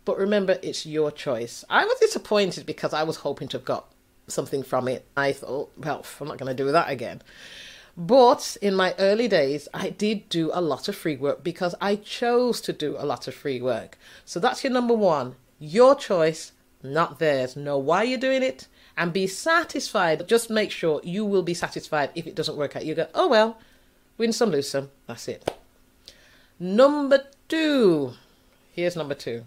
But 0.04 0.18
remember, 0.18 0.58
it's 0.62 0.86
your 0.86 1.12
choice. 1.12 1.64
I 1.70 1.86
was 1.86 2.00
disappointed 2.00 2.66
because 2.66 2.94
I 2.94 3.04
was 3.04 3.18
hoping 3.18 3.48
to 3.50 3.58
have 3.58 3.66
got 3.66 3.92
something 4.28 4.64
from 4.64 4.88
it. 4.88 5.06
I 5.16 5.32
thought, 5.32 5.72
well, 5.78 6.06
I'm 6.20 6.28
not 6.28 6.38
going 6.38 6.56
to 6.56 6.64
do 6.64 6.72
that 6.72 6.90
again. 6.90 7.22
But 7.98 8.58
in 8.62 8.74
my 8.74 8.96
early 8.98 9.28
days, 9.28 9.68
I 9.74 9.90
did 9.90 10.30
do 10.30 10.50
a 10.54 10.62
lot 10.62 10.88
of 10.88 10.96
free 10.96 11.18
work 11.18 11.44
because 11.44 11.76
I 11.82 11.98
chose 11.98 12.62
to 12.62 12.74
do 12.74 12.96
a 12.98 13.06
lot 13.06 13.28
of 13.28 13.36
free 13.36 13.62
work. 13.62 13.98
So 14.26 14.40
that's 14.40 14.64
your 14.64 14.74
number 14.74 14.94
one 14.94 15.36
your 15.60 15.94
choice, 15.94 16.54
not 16.82 17.20
theirs. 17.20 17.56
Know 17.56 17.78
why 17.78 18.02
you're 18.02 18.18
doing 18.18 18.42
it 18.42 18.68
and 18.98 19.14
be 19.14 19.28
satisfied. 19.28 20.28
Just 20.28 20.50
make 20.50 20.72
sure 20.72 21.00
you 21.04 21.24
will 21.24 21.44
be 21.44 21.54
satisfied 21.54 22.10
if 22.16 22.26
it 22.26 22.34
doesn't 22.34 22.58
work 22.58 22.76
out. 22.76 22.86
You 22.86 22.96
go, 22.96 23.08
oh 23.14 23.28
well, 23.28 23.58
win 24.18 24.34
some, 24.34 24.50
lose 24.50 24.70
some. 24.70 24.90
That's 25.06 25.28
it. 25.28 25.54
Number 26.60 27.26
two. 27.48 28.14
Here's 28.74 28.96
number 28.96 29.14
two 29.14 29.44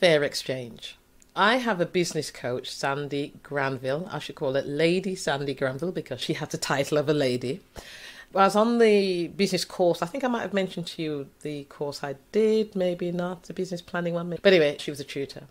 fair 0.00 0.22
exchange. 0.22 0.96
I 1.36 1.56
have 1.56 1.80
a 1.80 1.86
business 1.86 2.30
coach, 2.30 2.70
Sandy 2.70 3.34
Granville. 3.42 4.08
I 4.10 4.18
should 4.18 4.36
call 4.36 4.56
it 4.56 4.66
Lady 4.66 5.14
Sandy 5.14 5.54
Granville 5.54 5.92
because 5.92 6.20
she 6.20 6.34
has 6.34 6.50
the 6.50 6.58
title 6.58 6.98
of 6.98 7.08
a 7.08 7.14
lady. 7.14 7.60
I 8.34 8.44
was 8.44 8.56
on 8.56 8.78
the 8.78 9.28
business 9.28 9.64
course. 9.64 10.02
I 10.02 10.06
think 10.06 10.24
I 10.24 10.28
might 10.28 10.42
have 10.42 10.52
mentioned 10.52 10.86
to 10.88 11.02
you 11.02 11.26
the 11.42 11.64
course 11.64 12.02
I 12.02 12.16
did, 12.32 12.74
maybe 12.74 13.12
not 13.12 13.44
the 13.44 13.54
business 13.54 13.80
planning 13.80 14.14
one. 14.14 14.30
But 14.30 14.52
anyway, 14.52 14.76
she 14.78 14.90
was 14.90 15.00
a 15.00 15.04
tutor. 15.04 15.44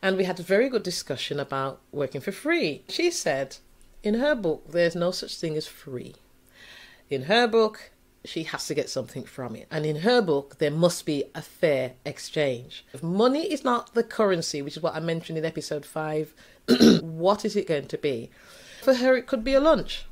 And 0.00 0.16
we 0.16 0.24
had 0.24 0.38
a 0.40 0.44
very 0.44 0.68
good 0.68 0.82
discussion 0.82 1.38
about 1.38 1.80
working 1.92 2.20
for 2.20 2.32
free. 2.32 2.82
She 2.88 3.10
said 3.10 3.56
in 4.02 4.14
her 4.14 4.34
book, 4.34 4.70
there's 4.70 4.96
no 4.96 5.10
such 5.10 5.36
thing 5.36 5.56
as 5.56 5.66
free. 5.66 6.14
In 7.10 7.24
her 7.24 7.46
book, 7.46 7.90
she 8.24 8.44
has 8.44 8.66
to 8.66 8.74
get 8.74 8.88
something 8.88 9.24
from 9.24 9.56
it. 9.56 9.66
And 9.70 9.84
in 9.84 9.96
her 9.96 10.22
book, 10.22 10.58
there 10.58 10.70
must 10.70 11.04
be 11.06 11.24
a 11.34 11.42
fair 11.42 11.94
exchange. 12.04 12.84
If 12.92 13.02
money 13.02 13.52
is 13.52 13.64
not 13.64 13.94
the 13.94 14.04
currency, 14.04 14.62
which 14.62 14.76
is 14.76 14.82
what 14.82 14.94
I 14.94 15.00
mentioned 15.00 15.38
in 15.38 15.44
episode 15.44 15.84
five, 15.84 16.34
what 17.00 17.44
is 17.44 17.56
it 17.56 17.66
going 17.66 17.88
to 17.88 17.98
be? 17.98 18.30
For 18.82 18.94
her, 18.94 19.16
it 19.16 19.26
could 19.26 19.44
be 19.44 19.54
a 19.54 19.60
lunch, 19.60 20.06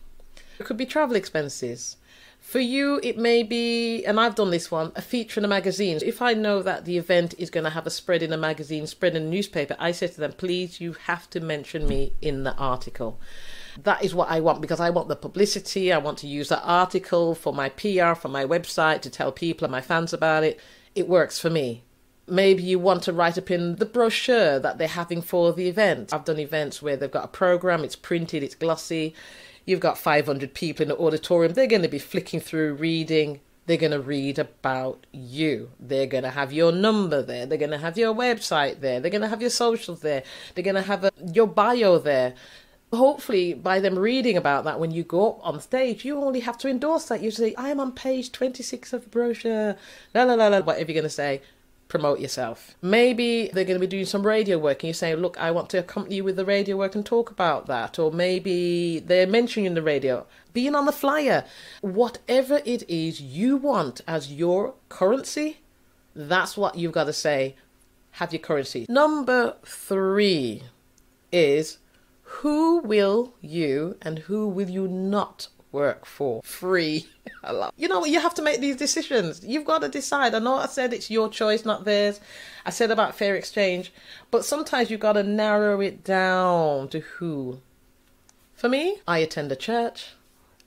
it 0.58 0.66
could 0.66 0.76
be 0.76 0.86
travel 0.86 1.16
expenses, 1.16 1.96
for 2.40 2.58
you, 2.58 2.98
it 3.02 3.18
may 3.18 3.42
be, 3.42 4.04
and 4.04 4.18
I've 4.18 4.34
done 4.34 4.50
this 4.50 4.70
one, 4.70 4.92
a 4.96 5.02
feature 5.02 5.38
in 5.38 5.44
a 5.44 5.48
magazine. 5.48 6.00
If 6.02 6.22
I 6.22 6.32
know 6.32 6.62
that 6.62 6.84
the 6.84 6.96
event 6.96 7.34
is 7.38 7.50
going 7.50 7.64
to 7.64 7.70
have 7.70 7.86
a 7.86 7.90
spread 7.90 8.22
in 8.22 8.32
a 8.32 8.38
magazine, 8.38 8.86
spread 8.86 9.14
in 9.14 9.24
a 9.24 9.28
newspaper, 9.28 9.76
I 9.78 9.92
say 9.92 10.08
to 10.08 10.20
them, 10.20 10.32
please, 10.32 10.80
you 10.80 10.94
have 11.04 11.28
to 11.30 11.40
mention 11.40 11.86
me 11.86 12.14
in 12.20 12.42
the 12.44 12.56
article. 12.56 13.20
That 13.84 14.04
is 14.04 14.14
what 14.14 14.30
I 14.30 14.40
want 14.40 14.60
because 14.60 14.80
I 14.80 14.90
want 14.90 15.08
the 15.08 15.16
publicity. 15.16 15.92
I 15.92 15.98
want 15.98 16.18
to 16.18 16.26
use 16.26 16.48
that 16.48 16.62
article 16.64 17.34
for 17.34 17.52
my 17.52 17.68
PR, 17.68 18.14
for 18.14 18.28
my 18.28 18.44
website, 18.44 19.00
to 19.02 19.10
tell 19.10 19.32
people 19.32 19.64
and 19.64 19.72
my 19.72 19.80
fans 19.80 20.12
about 20.12 20.44
it. 20.44 20.60
It 20.94 21.08
works 21.08 21.38
for 21.38 21.50
me 21.50 21.84
maybe 22.26 22.62
you 22.62 22.78
want 22.78 23.02
to 23.02 23.12
write 23.12 23.36
up 23.36 23.50
in 23.50 23.74
the 23.76 23.84
brochure 23.84 24.60
that 24.60 24.78
they're 24.78 24.86
having 24.86 25.20
for 25.20 25.52
the 25.52 25.66
event. 25.66 26.14
I've 26.14 26.24
done 26.24 26.38
events 26.38 26.80
where 26.80 26.96
they've 26.96 27.10
got 27.10 27.24
a 27.24 27.28
program, 27.28 27.82
it's 27.82 27.96
printed, 27.96 28.44
it's 28.44 28.54
glossy, 28.54 29.16
You've 29.70 29.80
got 29.80 29.98
500 29.98 30.54
people 30.54 30.82
in 30.82 30.88
the 30.88 30.98
auditorium. 30.98 31.52
They're 31.52 31.66
going 31.66 31.82
to 31.82 31.88
be 31.88 31.98
flicking 31.98 32.40
through, 32.40 32.74
reading. 32.74 33.40
They're 33.66 33.76
going 33.76 33.92
to 33.92 34.00
read 34.00 34.38
about 34.38 35.06
you. 35.12 35.70
They're 35.78 36.06
going 36.06 36.24
to 36.24 36.30
have 36.30 36.52
your 36.52 36.72
number 36.72 37.22
there. 37.22 37.46
They're 37.46 37.58
going 37.58 37.70
to 37.70 37.78
have 37.78 37.96
your 37.96 38.14
website 38.14 38.80
there. 38.80 38.98
They're 38.98 39.12
going 39.12 39.22
to 39.22 39.28
have 39.28 39.40
your 39.40 39.50
socials 39.50 40.00
there. 40.00 40.24
They're 40.54 40.64
going 40.64 40.76
to 40.76 40.82
have 40.82 41.04
a, 41.04 41.12
your 41.32 41.46
bio 41.46 41.98
there. 41.98 42.34
Hopefully, 42.92 43.54
by 43.54 43.78
them 43.78 43.98
reading 43.98 44.36
about 44.36 44.64
that, 44.64 44.80
when 44.80 44.90
you 44.90 45.04
go 45.04 45.34
up 45.34 45.40
on 45.46 45.60
stage, 45.60 46.04
you 46.04 46.16
only 46.16 46.40
have 46.40 46.58
to 46.58 46.68
endorse 46.68 47.06
that. 47.06 47.22
You 47.22 47.30
say, 47.30 47.54
I 47.54 47.68
am 47.68 47.78
on 47.78 47.92
page 47.92 48.32
26 48.32 48.92
of 48.92 49.04
the 49.04 49.10
brochure. 49.10 49.76
La 50.14 50.24
la 50.24 50.34
la 50.34 50.48
la, 50.48 50.60
whatever 50.60 50.90
you're 50.90 51.00
going 51.00 51.04
to 51.04 51.10
say 51.10 51.40
promote 51.90 52.20
yourself. 52.20 52.76
Maybe 52.80 53.50
they're 53.52 53.64
going 53.64 53.78
to 53.78 53.86
be 53.86 53.86
doing 53.86 54.06
some 54.06 54.26
radio 54.26 54.56
work 54.56 54.82
and 54.82 54.88
you 54.88 54.94
say, 54.94 55.14
look, 55.14 55.36
I 55.38 55.50
want 55.50 55.68
to 55.70 55.78
accompany 55.78 56.16
you 56.16 56.24
with 56.24 56.36
the 56.36 56.44
radio 56.46 56.76
work 56.76 56.94
and 56.94 57.04
talk 57.04 57.30
about 57.30 57.66
that. 57.66 57.98
Or 57.98 58.10
maybe 58.10 59.00
they're 59.00 59.26
mentioning 59.26 59.66
in 59.66 59.74
the 59.74 59.82
radio, 59.82 60.24
being 60.54 60.74
on 60.74 60.86
the 60.86 60.92
flyer. 60.92 61.44
Whatever 61.82 62.62
it 62.64 62.88
is 62.88 63.20
you 63.20 63.58
want 63.58 64.00
as 64.06 64.32
your 64.32 64.74
currency, 64.88 65.58
that's 66.14 66.56
what 66.56 66.76
you've 66.76 66.92
got 66.92 67.04
to 67.04 67.12
say. 67.12 67.56
Have 68.12 68.32
your 68.32 68.40
currency. 68.40 68.86
Number 68.88 69.56
three 69.64 70.62
is 71.32 71.78
who 72.30 72.78
will 72.78 73.34
you 73.40 73.96
and 74.00 74.20
who 74.20 74.48
will 74.48 74.70
you 74.70 74.86
not 74.86 75.48
work 75.72 76.06
for 76.06 76.40
free. 76.42 77.06
you 77.76 77.88
know, 77.88 78.04
you 78.04 78.20
have 78.20 78.34
to 78.34 78.42
make 78.42 78.60
these 78.60 78.76
decisions. 78.76 79.44
You've 79.44 79.64
got 79.64 79.82
to 79.82 79.88
decide. 79.88 80.34
I 80.34 80.38
know 80.38 80.54
I 80.54 80.66
said 80.66 80.92
it's 80.92 81.10
your 81.10 81.28
choice, 81.28 81.64
not 81.64 81.84
theirs. 81.84 82.20
I 82.64 82.70
said 82.70 82.90
about 82.92 83.16
fair 83.16 83.34
exchange, 83.34 83.92
but 84.30 84.44
sometimes 84.44 84.90
you've 84.90 85.00
got 85.00 85.14
to 85.14 85.24
narrow 85.24 85.80
it 85.80 86.04
down 86.04 86.88
to 86.90 87.00
who. 87.00 87.60
For 88.54 88.68
me, 88.68 89.00
I 89.08 89.18
attend 89.18 89.50
a 89.50 89.56
church, 89.56 90.12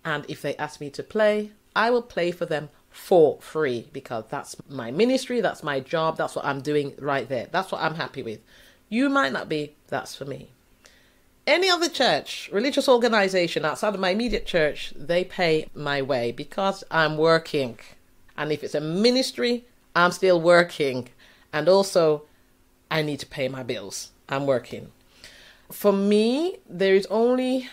and 0.04 0.26
if 0.28 0.42
they 0.42 0.58
ask 0.58 0.82
me 0.82 0.90
to 0.92 1.02
play, 1.02 1.52
I 1.76 1.90
will 1.92 2.02
play 2.02 2.32
for 2.32 2.46
them 2.46 2.70
for 2.90 3.40
free 3.42 3.88
because 3.94 4.26
that's 4.30 4.56
my 4.70 4.92
ministry, 4.92 5.42
that's 5.42 5.64
my 5.64 5.80
job, 5.80 6.18
that's 6.18 6.36
what 6.36 6.46
I'm 6.46 6.62
doing 6.62 6.94
right 7.00 7.28
there. 7.28 7.48
That's 7.52 7.72
what 7.72 7.82
I'm 7.82 7.96
happy 7.96 8.22
with. 8.22 8.42
You 8.90 9.10
might 9.10 9.32
not 9.32 9.50
be, 9.50 9.76
that's 9.88 10.16
for 10.16 10.26
me 10.26 10.53
any 11.46 11.70
other 11.70 11.90
church, 11.90 12.50
religious 12.54 12.88
organization 12.88 13.66
outside 13.66 13.94
of 13.94 14.00
my 14.00 14.12
immediate 14.12 14.46
church, 14.46 14.94
they 14.96 15.24
pay 15.24 15.68
my 15.74 16.02
way 16.02 16.32
because 16.32 16.84
I'm 16.90 17.18
working. 17.18 17.80
And 18.38 18.52
if 18.52 18.64
it's 18.64 18.76
a 18.76 18.82
ministry, 18.82 19.66
I'm 19.96 20.12
still 20.12 20.40
working. 20.40 21.10
And 21.52 21.68
also, 21.68 22.24
I 22.90 23.02
need 23.02 23.20
to 23.20 23.26
pay 23.26 23.48
my 23.50 23.64
bills. 23.64 24.12
I'm 24.30 24.46
working. 24.46 24.92
For 25.72 25.92
me, 25.92 26.58
there 26.70 26.96
is 26.96 27.06
only 27.08 27.70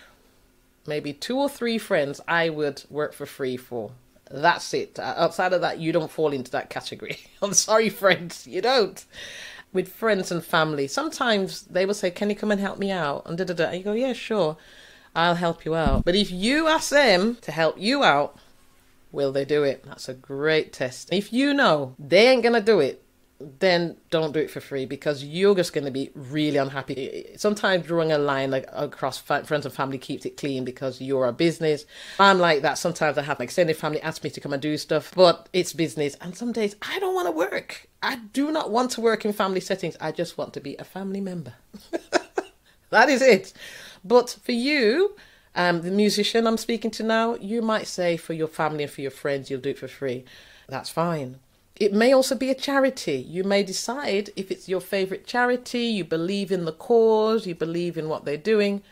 maybe 0.87 1.13
two 1.13 1.39
or 1.39 1.49
three 1.49 1.79
friends 1.79 2.21
I 2.27 2.49
would 2.49 2.83
work 2.91 3.13
for 3.13 3.27
free 3.27 3.57
for. 3.57 3.93
That's 4.31 4.73
it. 4.75 4.99
Uh, 4.99 5.15
outside 5.17 5.53
of 5.53 5.61
that, 5.61 5.79
you 5.79 5.93
don't 5.93 6.11
fall 6.11 6.33
into 6.33 6.51
that 6.53 6.71
category. 6.71 7.19
I'm 7.43 7.55
sorry, 7.55 7.89
friends, 7.89 8.47
you 8.47 8.61
don't 8.61 9.05
with 9.73 9.89
friends 9.89 10.31
and 10.31 10.45
family, 10.45 10.87
sometimes 10.87 11.63
they 11.63 11.87
will 11.87 11.95
say, 11.95 12.11
Can 12.11 12.31
you 12.31 12.37
come 12.37 12.51
and 12.51 12.61
help 12.61 12.79
me 12.79 12.91
out? 12.91 13.23
And 13.27 13.39
da 13.39 13.45
da 13.45 13.55
da. 13.55 13.65
And 13.67 13.79
you 13.79 13.85
go, 13.85 13.93
Yeah, 13.93 14.13
sure, 14.13 14.57
I'll 15.15 15.37
help 15.37 15.65
you 15.65 15.75
out. 15.75 16.05
But 16.05 16.15
if 16.15 16.31
you 16.31 16.69
ask 16.69 16.91
them 16.91 17.37
to 17.43 17.53
help 17.53 17.79
you 17.79 18.05
out, 18.05 18.37
will 19.13 19.33
they 19.33 19.45
do 19.45 19.63
it? 19.63 19.85
That's 19.85 20.09
a 20.09 20.15
great 20.15 20.73
test. 20.73 21.13
If 21.13 21.33
you 21.33 21.53
know 21.55 21.95
they 21.99 22.29
ain't 22.29 22.43
going 22.43 22.55
to 22.55 22.61
do 22.61 22.81
it, 22.81 23.03
then 23.41 23.97
don't 24.11 24.33
do 24.33 24.41
it 24.41 24.51
for 24.51 24.61
free 24.61 24.85
because 24.85 25.25
you're 25.25 25.55
just 25.55 25.73
going 25.73 25.87
to 25.87 25.91
be 25.91 26.11
really 26.15 26.59
unhappy. 26.59 27.27
Sometimes 27.37 27.87
drawing 27.87 28.13
a 28.13 28.19
line 28.19 28.51
like 28.51 28.67
across 28.71 29.19
friends 29.19 29.51
and 29.51 29.73
family 29.73 29.97
keeps 29.97 30.27
it 30.27 30.37
clean 30.37 30.65
because 30.65 31.01
you're 31.01 31.27
a 31.27 31.33
business. 31.33 31.87
I'm 32.19 32.39
like 32.39 32.61
that. 32.63 32.77
Sometimes 32.77 33.17
I 33.17 33.23
have 33.23 33.41
extended 33.41 33.77
family 33.77 34.01
ask 34.03 34.23
me 34.23 34.31
to 34.31 34.41
come 34.41 34.53
and 34.53 34.61
do 34.61 34.77
stuff, 34.77 35.13
but 35.15 35.49
it's 35.55 35.73
business. 35.73 36.17
And 36.21 36.37
some 36.37 36.53
days 36.53 36.77
I 36.83 36.99
don't 36.99 37.15
want 37.15 37.29
to 37.29 37.33
work. 37.33 37.89
I 38.03 38.17
do 38.17 38.51
not 38.51 38.71
want 38.71 38.91
to 38.93 39.01
work 39.01 39.25
in 39.25 39.33
family 39.33 39.61
settings. 39.61 39.97
I 40.01 40.13
just 40.13 40.37
want 40.37 40.53
to 40.55 40.61
be 40.61 40.77
a 40.77 40.85
family 40.85 41.21
member. 41.21 41.55
that 42.91 43.09
is 43.09 43.23
it. 43.23 43.55
But 44.05 44.39
for 44.43 44.53
you, 44.53 45.17
um, 45.55 45.81
the 45.81 45.91
musician 45.91 46.47
I'm 46.47 46.59
speaking 46.59 46.91
to 46.93 47.03
now, 47.03 47.37
you 47.37 47.63
might 47.63 47.87
say 47.87 48.19
for 48.19 48.35
your 48.35 48.49
family 48.49 48.85
and 48.85 48.93
for 48.93 49.01
your 49.01 49.11
friends, 49.11 49.51
you'll 49.51 49.61
do 49.61 49.71
it 49.71 49.79
for 49.79 49.89
free. 49.89 50.25
That's 50.69 50.91
fine. 50.91 51.39
It 51.77 51.93
may 51.93 52.13
also 52.13 52.35
be 52.35 52.51
a 52.51 52.55
charity. 52.55 53.17
You 53.17 53.45
may 53.45 53.63
decide 53.63 54.31
if 54.37 54.51
it's 54.51 54.69
your 54.69 54.81
favorite 54.81 55.27
charity, 55.27 55.85
you 55.85 56.05
believe 56.05 56.53
in 56.53 56.65
the 56.65 56.73
cause, 56.73 57.47
you 57.47 57.55
believe 57.55 57.97
in 57.97 58.09
what 58.09 58.25
they're 58.25 58.37
doing, 58.37 58.83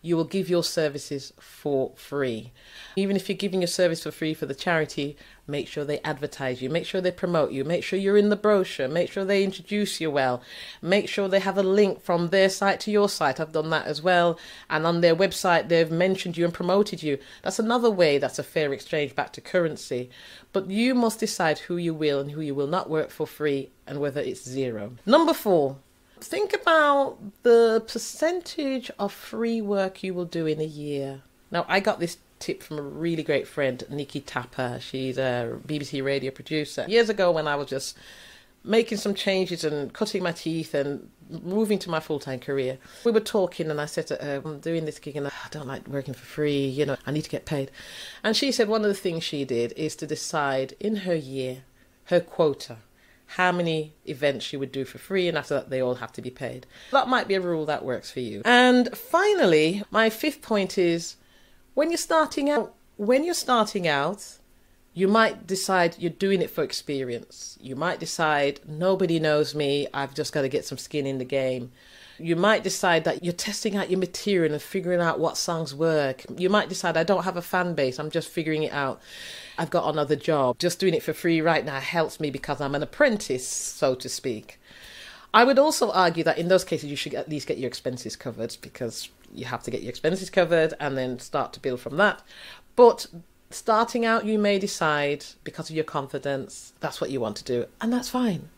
you 0.00 0.16
will 0.16 0.24
give 0.24 0.48
your 0.48 0.62
services 0.62 1.32
for 1.40 1.92
free. 1.96 2.52
Even 2.96 3.16
if 3.16 3.28
you're 3.28 3.36
giving 3.36 3.60
your 3.60 3.68
service 3.68 4.04
for 4.04 4.10
free 4.12 4.32
for 4.32 4.46
the 4.46 4.54
charity, 4.54 5.16
make 5.46 5.66
sure 5.66 5.84
they 5.84 5.98
advertise 6.00 6.62
you, 6.62 6.70
make 6.70 6.86
sure 6.86 7.00
they 7.00 7.10
promote 7.10 7.50
you, 7.50 7.64
make 7.64 7.82
sure 7.82 7.98
you're 7.98 8.16
in 8.16 8.28
the 8.28 8.36
brochure, 8.36 8.86
make 8.86 9.10
sure 9.10 9.24
they 9.24 9.42
introduce 9.42 10.00
you 10.00 10.10
well, 10.10 10.40
make 10.80 11.08
sure 11.08 11.26
they 11.26 11.40
have 11.40 11.58
a 11.58 11.62
link 11.62 12.00
from 12.00 12.28
their 12.28 12.48
site 12.48 12.78
to 12.80 12.90
your 12.90 13.08
site. 13.08 13.40
I've 13.40 13.52
done 13.52 13.70
that 13.70 13.86
as 13.86 14.00
well. 14.00 14.38
And 14.70 14.86
on 14.86 15.00
their 15.00 15.16
website, 15.16 15.68
they've 15.68 15.90
mentioned 15.90 16.36
you 16.36 16.44
and 16.44 16.54
promoted 16.54 17.02
you. 17.02 17.18
That's 17.42 17.58
another 17.58 17.90
way 17.90 18.18
that's 18.18 18.38
a 18.38 18.44
fair 18.44 18.72
exchange 18.72 19.16
back 19.16 19.32
to 19.32 19.40
currency. 19.40 20.10
But 20.52 20.70
you 20.70 20.94
must 20.94 21.20
decide 21.20 21.58
who 21.60 21.76
you 21.76 21.92
will 21.92 22.20
and 22.20 22.30
who 22.30 22.40
you 22.40 22.54
will 22.54 22.66
not 22.66 22.88
work 22.88 23.10
for 23.10 23.26
free 23.26 23.70
and 23.86 24.00
whether 24.00 24.20
it's 24.20 24.48
zero. 24.48 24.92
Number 25.04 25.34
four, 25.34 25.78
think 26.24 26.52
about 26.52 27.18
the 27.42 27.84
percentage 27.86 28.90
of 28.98 29.12
free 29.12 29.60
work 29.60 30.02
you 30.02 30.14
will 30.14 30.24
do 30.24 30.46
in 30.46 30.60
a 30.60 30.64
year. 30.64 31.22
Now, 31.50 31.64
I 31.68 31.80
got 31.80 32.00
this 32.00 32.18
tip 32.38 32.62
from 32.62 32.78
a 32.78 32.82
really 32.82 33.22
great 33.22 33.48
friend, 33.48 33.82
Nikki 33.88 34.20
Tapper. 34.20 34.78
She's 34.80 35.18
a 35.18 35.58
BBC 35.66 36.04
radio 36.04 36.30
producer. 36.30 36.84
Years 36.88 37.08
ago, 37.08 37.30
when 37.30 37.48
I 37.48 37.56
was 37.56 37.68
just 37.68 37.96
making 38.64 38.98
some 38.98 39.14
changes 39.14 39.64
and 39.64 39.92
cutting 39.92 40.22
my 40.22 40.32
teeth 40.32 40.74
and 40.74 41.08
moving 41.30 41.78
to 41.80 41.90
my 41.90 42.00
full 42.00 42.18
time 42.18 42.40
career, 42.40 42.78
we 43.04 43.12
were 43.12 43.20
talking, 43.20 43.70
and 43.70 43.80
I 43.80 43.86
said 43.86 44.06
to 44.08 44.16
her, 44.16 44.42
I'm 44.44 44.60
doing 44.60 44.84
this 44.84 44.98
gig 44.98 45.16
and 45.16 45.26
I 45.26 45.32
don't 45.50 45.66
like 45.66 45.86
working 45.88 46.14
for 46.14 46.24
free, 46.24 46.66
you 46.66 46.86
know, 46.86 46.96
I 47.06 47.10
need 47.10 47.22
to 47.22 47.30
get 47.30 47.46
paid. 47.46 47.70
And 48.22 48.36
she 48.36 48.52
said 48.52 48.68
one 48.68 48.82
of 48.82 48.88
the 48.88 48.94
things 48.94 49.24
she 49.24 49.44
did 49.44 49.72
is 49.76 49.96
to 49.96 50.06
decide 50.06 50.74
in 50.80 50.96
her 50.96 51.14
year, 51.14 51.62
her 52.04 52.20
quota. 52.20 52.78
How 53.36 53.52
many 53.52 53.94
events 54.06 54.44
she 54.44 54.56
would 54.56 54.72
do 54.72 54.84
for 54.84 54.98
free, 54.98 55.28
and 55.28 55.36
after 55.36 55.54
that, 55.54 55.70
they 55.70 55.80
all 55.82 55.96
have 55.96 56.12
to 56.14 56.22
be 56.22 56.30
paid. 56.30 56.66
That 56.92 57.08
might 57.08 57.28
be 57.28 57.34
a 57.34 57.40
rule 57.40 57.66
that 57.66 57.84
works 57.84 58.10
for 58.10 58.20
you. 58.20 58.42
And 58.44 58.96
finally, 58.96 59.84
my 59.90 60.08
fifth 60.08 60.40
point 60.42 60.78
is 60.78 61.16
when 61.74 61.90
you're 61.90 61.98
starting 61.98 62.48
out, 62.48 62.74
when 62.96 63.24
you're 63.24 63.34
starting 63.34 63.86
out, 63.86 64.38
you 64.94 65.06
might 65.06 65.46
decide 65.46 65.96
you're 65.98 66.10
doing 66.10 66.42
it 66.42 66.50
for 66.50 66.64
experience. 66.64 67.56
You 67.60 67.76
might 67.76 68.00
decide 68.00 68.60
nobody 68.66 69.20
knows 69.20 69.54
me, 69.54 69.86
I've 69.94 70.14
just 70.14 70.32
got 70.32 70.42
to 70.42 70.48
get 70.48 70.64
some 70.64 70.78
skin 70.78 71.06
in 71.06 71.18
the 71.18 71.24
game. 71.24 71.70
You 72.18 72.34
might 72.36 72.64
decide 72.64 73.04
that 73.04 73.22
you're 73.22 73.32
testing 73.32 73.76
out 73.76 73.90
your 73.90 74.00
material 74.00 74.52
and 74.52 74.60
figuring 74.60 75.00
out 75.00 75.20
what 75.20 75.36
songs 75.36 75.74
work. 75.74 76.24
You 76.36 76.50
might 76.50 76.68
decide, 76.68 76.96
I 76.96 77.04
don't 77.04 77.24
have 77.24 77.36
a 77.36 77.42
fan 77.42 77.74
base, 77.74 77.98
I'm 77.98 78.10
just 78.10 78.28
figuring 78.28 78.64
it 78.64 78.72
out. 78.72 79.00
I've 79.56 79.70
got 79.70 79.92
another 79.92 80.16
job. 80.16 80.58
Just 80.58 80.80
doing 80.80 80.94
it 80.94 81.02
for 81.02 81.12
free 81.12 81.40
right 81.40 81.64
now 81.64 81.80
helps 81.80 82.18
me 82.18 82.30
because 82.30 82.60
I'm 82.60 82.74
an 82.74 82.82
apprentice, 82.82 83.46
so 83.46 83.94
to 83.94 84.08
speak. 84.08 84.60
I 85.32 85.44
would 85.44 85.58
also 85.58 85.90
argue 85.92 86.24
that 86.24 86.38
in 86.38 86.48
those 86.48 86.64
cases, 86.64 86.90
you 86.90 86.96
should 86.96 87.14
at 87.14 87.28
least 87.28 87.46
get 87.46 87.58
your 87.58 87.68
expenses 87.68 88.16
covered 88.16 88.56
because 88.62 89.10
you 89.32 89.44
have 89.44 89.62
to 89.64 89.70
get 89.70 89.82
your 89.82 89.90
expenses 89.90 90.30
covered 90.30 90.74
and 90.80 90.96
then 90.96 91.18
start 91.18 91.52
to 91.52 91.60
build 91.60 91.80
from 91.80 91.96
that. 91.98 92.22
But 92.76 93.06
starting 93.50 94.04
out, 94.04 94.24
you 94.24 94.38
may 94.38 94.58
decide 94.58 95.24
because 95.44 95.68
of 95.70 95.76
your 95.76 95.84
confidence, 95.84 96.72
that's 96.80 97.00
what 97.00 97.10
you 97.10 97.20
want 97.20 97.36
to 97.36 97.44
do, 97.44 97.66
and 97.80 97.92
that's 97.92 98.08
fine. 98.08 98.48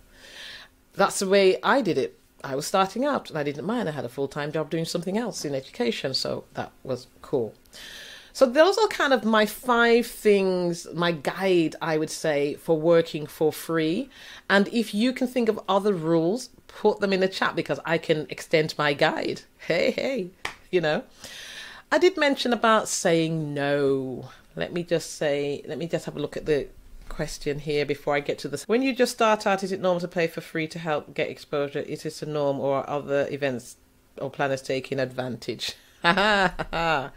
That's 0.95 1.19
the 1.19 1.29
way 1.29 1.59
I 1.63 1.83
did 1.83 1.99
it. 1.99 2.20
I 2.43 2.55
was 2.55 2.67
starting 2.67 3.05
out 3.05 3.29
and 3.31 3.39
I 3.39 3.43
didn't 3.43 3.67
mind. 3.67 3.89
I 3.89 3.93
had 3.93 4.05
a 4.05 4.09
full 4.09 4.29
time 4.29 4.53
job 4.53 4.71
doing 4.71 4.85
something 4.85 5.19
else 5.19 5.45
in 5.45 5.55
education, 5.55 6.15
so 6.15 6.45
that 6.55 6.73
was 6.83 7.07
cool. 7.23 7.55
So 8.33 8.47
those 8.47 8.79
are 8.79 8.89
kind 8.89 9.13
of 9.13 9.25
my 9.25 9.45
five 9.45 10.07
things, 10.07 10.87
my 10.95 11.13
guide, 11.13 11.75
I 11.83 11.99
would 11.99 12.11
say, 12.11 12.55
for 12.55 12.81
working 12.81 13.27
for 13.27 13.53
free. 13.53 14.09
And 14.49 14.69
if 14.69 14.95
you 14.95 15.13
can 15.13 15.27
think 15.27 15.49
of 15.49 15.61
other 15.69 15.93
rules, 15.93 16.51
put 16.69 17.01
them 17.01 17.13
in 17.13 17.21
the 17.21 17.29
chat 17.29 17.57
because 17.57 17.81
I 17.85 17.99
can 17.99 18.27
extend 18.31 18.75
my 18.79 18.93
guide. 18.93 19.43
Hey, 19.59 19.91
hey, 19.91 20.31
you 20.71 20.81
know. 20.81 21.03
I 21.93 21.99
did 21.99 22.17
mention 22.17 22.53
about 22.53 22.89
saying 22.89 23.53
no. 23.53 24.31
Let 24.55 24.73
me 24.73 24.85
just 24.85 25.17
say, 25.17 25.63
let 25.67 25.79
me 25.79 25.89
just 25.89 26.05
have 26.05 26.17
a 26.17 26.21
look 26.21 26.37
at 26.37 26.47
the 26.47 26.69
question 27.11 27.59
here 27.59 27.85
before 27.85 28.15
I 28.15 28.21
get 28.21 28.39
to 28.39 28.49
this. 28.49 28.67
When 28.67 28.83
you 28.83 28.95
just 28.95 29.13
start 29.13 29.47
out, 29.47 29.63
is 29.63 29.73
it 29.73 29.81
normal 29.81 30.01
to 30.01 30.09
pay 30.09 30.27
for 30.27 30.41
free 30.41 30.67
to 30.69 30.79
help 30.79 31.15
get 31.15 31.29
exposure? 31.29 31.81
Is 31.81 32.05
this 32.05 32.23
a 32.23 32.27
norm 32.27 32.59
or 32.59 32.79
are 32.79 32.89
other 32.89 33.29
events 33.31 33.77
or 34.17 34.31
planners 34.31 34.63
taking 34.63 34.99
advantage? 34.99 35.75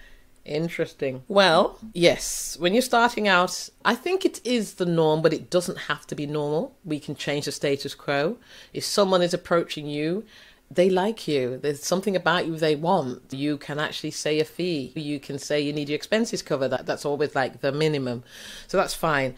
Interesting. 0.46 1.24
Well, 1.30 1.80
yes, 1.94 2.58
when 2.60 2.74
you're 2.74 2.82
starting 2.82 3.30
out, 3.30 3.70
I 3.86 3.96
think 3.96 4.26
it 4.26 4.42
is 4.44 4.74
the 4.74 4.86
norm, 4.86 5.22
but 5.22 5.32
it 5.32 5.50
doesn't 5.50 5.78
have 5.88 6.06
to 6.08 6.16
be 6.16 6.26
normal. 6.26 6.76
We 6.84 7.00
can 7.00 7.16
change 7.16 7.46
the 7.46 7.54
status 7.54 7.96
quo. 7.96 8.38
If 8.74 8.84
someone 8.84 9.22
is 9.22 9.34
approaching 9.34 9.88
you, 9.88 10.26
they 10.70 10.90
like 10.90 11.28
you. 11.30 11.58
There's 11.58 11.84
something 11.84 12.16
about 12.16 12.46
you 12.46 12.58
they 12.58 12.76
want. 12.76 13.32
You 13.32 13.58
can 13.58 13.80
actually 13.80 14.12
say 14.12 14.40
a 14.40 14.46
fee. 14.46 14.92
You 14.96 15.20
can 15.20 15.40
say 15.40 15.62
you 15.62 15.72
need 15.72 15.88
your 15.88 15.96
expenses 15.96 16.42
covered. 16.42 16.70
That, 16.70 16.86
that's 16.86 17.06
always 17.06 17.36
like 17.36 17.62
the 17.62 17.72
minimum. 17.72 18.24
So 18.68 18.78
that's 18.78 18.94
fine. 18.94 19.36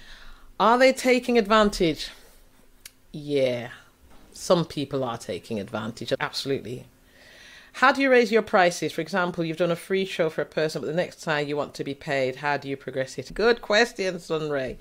Are 0.60 0.78
they 0.78 0.94
taking 0.94 1.38
advantage? 1.38 2.12
Yeah. 3.12 3.70
Some 4.32 4.66
people 4.66 5.04
are 5.04 5.18
taking 5.18 5.60
advantage. 5.60 6.14
Absolutely. 6.20 6.86
How 7.74 7.92
do 7.92 8.02
you 8.02 8.10
raise 8.10 8.32
your 8.32 8.42
prices? 8.42 8.94
For 8.94 9.02
example, 9.02 9.44
you've 9.44 9.58
done 9.58 9.72
a 9.72 9.76
free 9.76 10.06
show 10.06 10.30
for 10.30 10.42
a 10.42 10.46
person, 10.46 10.82
but 10.82 10.88
the 10.88 10.94
next 10.94 11.22
time 11.22 11.46
you 11.46 11.58
want 11.58 11.74
to 11.74 11.84
be 11.84 11.94
paid, 11.94 12.38
how 12.38 12.56
do 12.56 12.70
you 12.70 12.78
progress 12.78 13.18
it? 13.18 13.34
Good 13.34 13.62
question, 13.62 14.18
Sunray. 14.18 14.78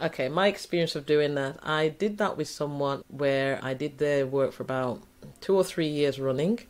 Okay, 0.00 0.28
my 0.28 0.46
experience 0.46 0.94
of 0.94 1.04
doing 1.04 1.34
that, 1.34 1.58
I 1.64 1.88
did 1.88 2.18
that 2.18 2.36
with 2.36 2.48
someone 2.48 3.02
where 3.08 3.58
I 3.60 3.74
did 3.74 3.98
their 3.98 4.24
work 4.24 4.52
for 4.52 4.62
about 4.62 5.02
two 5.40 5.56
or 5.56 5.64
three 5.64 5.88
years 5.88 6.20
running. 6.20 6.60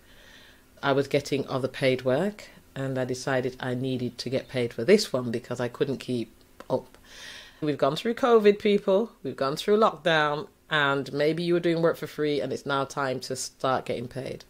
I 0.83 0.93
was 0.93 1.07
getting 1.07 1.47
other 1.49 1.69
paid 1.69 2.03
work, 2.03 2.49
and 2.75 2.99
I 2.99 3.05
decided 3.05 3.57
I 3.61 3.75
needed 3.75 4.17
to 4.19 4.31
get 4.31 4.49
paid 4.49 4.73
for 4.73 4.85
this 4.85 5.13
one 5.13 5.31
because 5.31 5.61
I 5.61 5.69
couldn't 5.69 5.99
keep 5.99 6.31
up. 6.71 6.97
We've 7.63 7.79
gone 7.79 7.95
through 7.95 8.15
COVID, 8.15 8.59
people, 8.59 9.13
we've 9.23 9.37
gone 9.37 9.55
through 9.55 9.79
lockdown, 9.79 10.49
and 10.69 11.13
maybe 11.13 11.45
you 11.45 11.55
were 11.55 11.61
doing 11.61 11.81
work 11.81 11.97
for 11.97 12.09
free, 12.09 12.41
and 12.41 12.53
it's 12.53 12.67
now 12.67 12.85
time 12.85 13.21
to 13.21 13.37
start 13.37 13.85
getting 13.85 14.09
paid. 14.09 14.45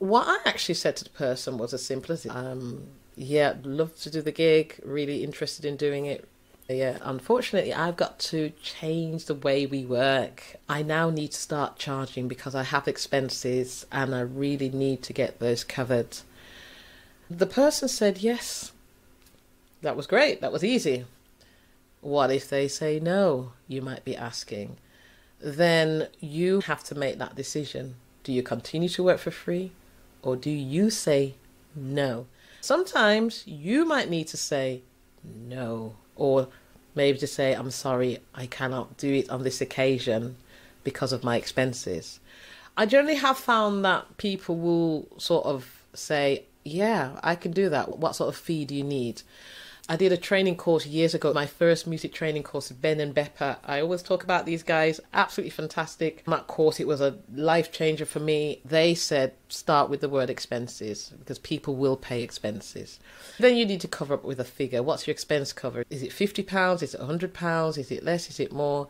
What 0.00 0.26
I 0.26 0.48
actually 0.48 0.74
said 0.74 0.96
to 0.96 1.04
the 1.04 1.10
person 1.10 1.58
was 1.58 1.72
as 1.72 1.86
simple 1.86 2.12
as, 2.12 2.26
um, 2.26 2.88
yeah, 3.14 3.54
love 3.62 3.96
to 4.00 4.10
do 4.10 4.20
the 4.20 4.32
gig, 4.32 4.80
really 4.84 5.22
interested 5.22 5.64
in 5.64 5.76
doing 5.76 6.06
it. 6.06 6.28
Yeah, 6.68 6.98
unfortunately, 7.02 7.72
I've 7.72 7.96
got 7.96 8.18
to 8.18 8.50
change 8.64 9.26
the 9.26 9.36
way 9.36 9.64
we 9.64 9.84
work. 9.84 10.56
I 10.68 10.82
now 10.82 11.10
need 11.10 11.30
to 11.32 11.38
start 11.38 11.78
charging 11.78 12.26
because 12.26 12.56
I 12.56 12.64
have 12.64 12.88
expenses 12.88 13.86
and 13.92 14.12
I 14.12 14.20
really 14.20 14.70
need 14.70 15.02
to 15.04 15.12
get 15.12 15.38
those 15.38 15.62
covered. 15.62 16.18
The 17.30 17.46
person 17.46 17.88
said, 17.88 18.18
yes. 18.18 18.72
That 19.82 19.96
was 19.96 20.08
great. 20.08 20.40
That 20.40 20.52
was 20.52 20.64
easy. 20.64 21.04
What 22.00 22.30
if 22.30 22.48
they 22.48 22.68
say 22.68 23.00
no? 23.00 23.52
You 23.66 23.82
might 23.82 24.04
be 24.04 24.16
asking. 24.16 24.76
Then 25.40 26.08
you 26.20 26.60
have 26.60 26.82
to 26.84 26.94
make 26.94 27.18
that 27.18 27.34
decision. 27.34 27.96
Do 28.24 28.32
you 28.32 28.42
continue 28.42 28.88
to 28.90 29.02
work 29.02 29.18
for 29.18 29.30
free 29.30 29.72
or 30.22 30.36
do 30.36 30.50
you 30.50 30.90
say 30.90 31.34
no? 31.74 32.26
Sometimes 32.60 33.46
you 33.46 33.84
might 33.84 34.10
need 34.10 34.26
to 34.28 34.36
say 34.36 34.82
no, 35.24 35.94
or 36.16 36.48
maybe 36.94 37.18
to 37.18 37.26
say, 37.26 37.54
I'm 37.54 37.70
sorry, 37.70 38.18
I 38.34 38.46
cannot 38.46 38.96
do 38.96 39.12
it 39.14 39.30
on 39.30 39.42
this 39.42 39.60
occasion 39.60 40.36
because 40.84 41.12
of 41.12 41.24
my 41.24 41.36
expenses. 41.36 42.20
I 42.76 42.86
generally 42.86 43.16
have 43.16 43.38
found 43.38 43.84
that 43.84 44.16
people 44.18 44.56
will 44.56 45.08
sort 45.18 45.46
of 45.46 45.82
say, 45.94 46.44
Yeah, 46.64 47.18
I 47.22 47.34
can 47.34 47.52
do 47.52 47.68
that. 47.70 47.98
What 47.98 48.16
sort 48.16 48.28
of 48.28 48.36
fee 48.36 48.64
do 48.64 48.74
you 48.74 48.84
need? 48.84 49.22
I 49.90 49.96
did 49.96 50.12
a 50.12 50.18
training 50.18 50.56
course 50.56 50.84
years 50.84 51.14
ago, 51.14 51.32
my 51.32 51.46
first 51.46 51.86
music 51.86 52.12
training 52.12 52.42
course, 52.42 52.70
Ben 52.70 53.00
and 53.00 53.14
Beppa. 53.14 53.56
I 53.64 53.80
always 53.80 54.02
talk 54.02 54.22
about 54.22 54.44
these 54.44 54.62
guys, 54.62 55.00
absolutely 55.14 55.50
fantastic. 55.50 56.22
That 56.26 56.46
course, 56.46 56.78
it 56.78 56.86
was 56.86 57.00
a 57.00 57.16
life 57.34 57.72
changer 57.72 58.04
for 58.04 58.20
me. 58.20 58.60
They 58.66 58.94
said 58.94 59.32
start 59.48 59.88
with 59.88 60.02
the 60.02 60.08
word 60.10 60.28
expenses 60.28 61.14
because 61.18 61.38
people 61.38 61.74
will 61.74 61.96
pay 61.96 62.22
expenses. 62.22 63.00
Then 63.38 63.56
you 63.56 63.64
need 63.64 63.80
to 63.80 63.88
cover 63.88 64.12
up 64.12 64.24
with 64.24 64.38
a 64.38 64.44
figure. 64.44 64.82
What's 64.82 65.06
your 65.06 65.12
expense 65.12 65.54
cover? 65.54 65.84
Is 65.88 66.02
it 66.02 66.10
£50? 66.10 66.82
Is 66.82 66.92
it 66.92 67.00
£100? 67.00 67.78
Is 67.78 67.90
it 67.90 68.04
less? 68.04 68.28
Is 68.28 68.40
it 68.40 68.52
more? 68.52 68.88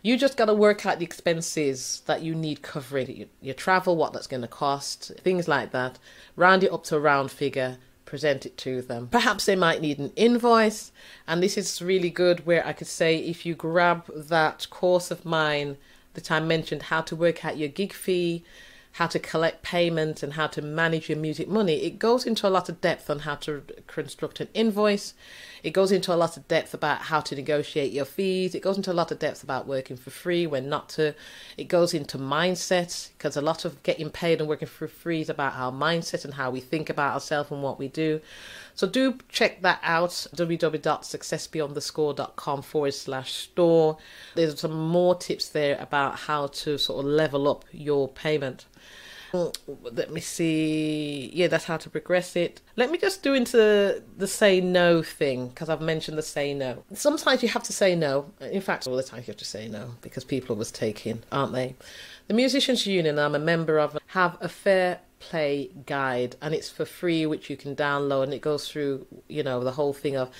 You 0.00 0.16
just 0.16 0.38
got 0.38 0.46
to 0.46 0.54
work 0.54 0.86
out 0.86 0.98
the 0.98 1.04
expenses 1.04 2.00
that 2.06 2.22
you 2.22 2.34
need 2.34 2.62
covering 2.62 3.14
your, 3.14 3.28
your 3.42 3.54
travel, 3.54 3.96
what 3.96 4.14
that's 4.14 4.26
going 4.26 4.40
to 4.40 4.48
cost, 4.48 5.12
things 5.20 5.46
like 5.46 5.72
that. 5.72 5.98
Round 6.36 6.64
it 6.64 6.72
up 6.72 6.84
to 6.84 6.96
a 6.96 7.00
round 7.00 7.30
figure 7.30 7.76
present 8.08 8.46
it 8.46 8.56
to 8.56 8.80
them. 8.80 9.06
Perhaps 9.08 9.44
they 9.44 9.54
might 9.54 9.82
need 9.82 9.98
an 9.98 10.12
invoice, 10.16 10.92
and 11.26 11.42
this 11.42 11.58
is 11.58 11.82
really 11.82 12.08
good 12.08 12.46
where 12.46 12.66
I 12.66 12.72
could 12.72 12.86
say 12.86 13.18
if 13.18 13.44
you 13.44 13.54
grab 13.54 14.06
that 14.14 14.66
course 14.70 15.10
of 15.10 15.26
mine 15.26 15.76
that 16.14 16.30
I 16.30 16.40
mentioned, 16.40 16.84
how 16.84 17.02
to 17.02 17.14
work 17.14 17.44
out 17.44 17.58
your 17.58 17.68
gig 17.68 17.92
fee, 17.92 18.42
how 18.92 19.06
to 19.06 19.18
collect 19.18 19.62
payment 19.62 20.22
and 20.22 20.32
how 20.32 20.46
to 20.48 20.60
manage 20.60 21.08
your 21.08 21.18
music 21.18 21.48
money, 21.48 21.84
it 21.84 21.98
goes 21.98 22.26
into 22.26 22.46
a 22.46 22.50
lot 22.50 22.68
of 22.68 22.80
depth 22.80 23.08
on 23.08 23.20
how 23.20 23.36
to 23.36 23.62
construct 23.86 24.40
an 24.40 24.48
invoice. 24.54 25.14
It 25.62 25.70
goes 25.70 25.92
into 25.92 26.14
a 26.14 26.16
lot 26.16 26.36
of 26.36 26.46
depth 26.48 26.74
about 26.74 27.02
how 27.02 27.20
to 27.20 27.34
negotiate 27.34 27.92
your 27.92 28.04
fees. 28.04 28.54
It 28.54 28.62
goes 28.62 28.76
into 28.76 28.92
a 28.92 28.94
lot 28.94 29.10
of 29.10 29.18
depth 29.18 29.42
about 29.42 29.66
working 29.66 29.96
for 29.96 30.10
free, 30.10 30.46
when 30.46 30.68
not 30.68 30.90
to. 30.90 31.14
It 31.56 31.66
goes 31.68 31.94
into 31.94 32.18
mindset 32.18 33.08
because 33.16 33.34
a 33.36 33.40
lot 33.40 33.64
of 33.64 33.82
getting 33.82 34.10
paid 34.10 34.40
and 34.40 34.48
working 34.48 34.68
for 34.68 34.86
free 34.88 35.20
is 35.20 35.28
about 35.28 35.54
our 35.54 35.72
mindset 35.72 36.24
and 36.24 36.34
how 36.34 36.50
we 36.50 36.60
think 36.60 36.90
about 36.90 37.14
ourselves 37.14 37.50
and 37.50 37.62
what 37.62 37.78
we 37.78 37.88
do. 37.88 38.20
So 38.74 38.86
do 38.86 39.18
check 39.28 39.62
that 39.62 39.80
out 39.82 40.10
www.successbeyondthescore.com 40.10 42.62
forward 42.62 42.94
slash 42.94 43.32
store. 43.32 43.98
There's 44.36 44.60
some 44.60 44.88
more 44.88 45.16
tips 45.16 45.48
there 45.48 45.76
about 45.80 46.20
how 46.20 46.46
to 46.48 46.76
sort 46.78 47.04
of 47.04 47.10
level 47.10 47.48
up 47.48 47.64
your 47.72 48.08
payment. 48.08 48.66
Let 49.32 50.10
me 50.10 50.20
see. 50.20 51.30
Yeah, 51.34 51.48
that's 51.48 51.64
how 51.64 51.76
to 51.76 51.90
progress 51.90 52.36
it. 52.36 52.60
Let 52.76 52.90
me 52.90 52.98
just 52.98 53.22
do 53.22 53.34
into 53.34 54.02
the 54.16 54.26
say 54.26 54.60
no 54.60 55.02
thing 55.02 55.48
because 55.48 55.68
I've 55.68 55.80
mentioned 55.80 56.16
the 56.18 56.22
say 56.22 56.54
no. 56.54 56.84
Sometimes 56.94 57.42
you 57.42 57.48
have 57.48 57.62
to 57.64 57.72
say 57.72 57.94
no. 57.94 58.30
In 58.40 58.60
fact, 58.60 58.86
all 58.86 58.96
the 58.96 59.02
time 59.02 59.20
you 59.20 59.26
have 59.26 59.36
to 59.36 59.44
say 59.44 59.68
no 59.68 59.94
because 60.02 60.24
people 60.24 60.60
are 60.60 60.64
taking, 60.64 61.22
aren't 61.30 61.52
they? 61.52 61.74
The 62.28 62.34
Musicians 62.34 62.86
Union 62.86 63.18
I'm 63.18 63.34
a 63.34 63.38
member 63.38 63.78
of 63.78 63.98
have 64.08 64.36
a 64.40 64.48
fair 64.48 65.00
play 65.20 65.70
guide 65.86 66.36
and 66.40 66.54
it's 66.54 66.68
for 66.68 66.84
free 66.84 67.26
which 67.26 67.50
you 67.50 67.56
can 67.56 67.74
download 67.74 68.24
and 68.24 68.34
it 68.34 68.40
goes 68.40 68.70
through, 68.70 69.06
you 69.28 69.42
know, 69.42 69.64
the 69.64 69.72
whole 69.72 69.92
thing 69.92 70.16
of 70.16 70.30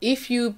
if 0.00 0.30
you 0.30 0.56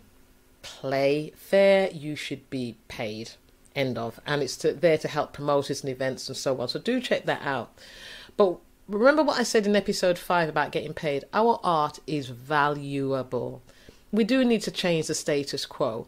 play 0.62 1.32
fair, 1.36 1.90
you 1.90 2.16
should 2.16 2.48
be 2.50 2.76
paid 2.88 3.30
end 3.76 3.98
of, 3.98 4.18
and 4.26 4.42
it's 4.42 4.56
to, 4.58 4.72
there 4.72 4.98
to 4.98 5.08
help 5.08 5.32
promoters 5.32 5.82
and 5.82 5.90
events 5.90 6.28
and 6.28 6.36
so 6.36 6.60
on. 6.60 6.68
So 6.68 6.80
do 6.80 7.00
check 7.00 7.26
that 7.26 7.42
out. 7.42 7.72
But 8.36 8.58
remember 8.88 9.22
what 9.22 9.38
I 9.38 9.42
said 9.42 9.66
in 9.66 9.76
episode 9.76 10.18
five 10.18 10.48
about 10.48 10.72
getting 10.72 10.94
paid. 10.94 11.24
Our 11.32 11.60
art 11.62 11.98
is 12.06 12.28
valuable. 12.28 13.62
We 14.12 14.24
do 14.24 14.44
need 14.44 14.62
to 14.62 14.70
change 14.70 15.06
the 15.06 15.14
status 15.14 15.66
quo. 15.66 16.06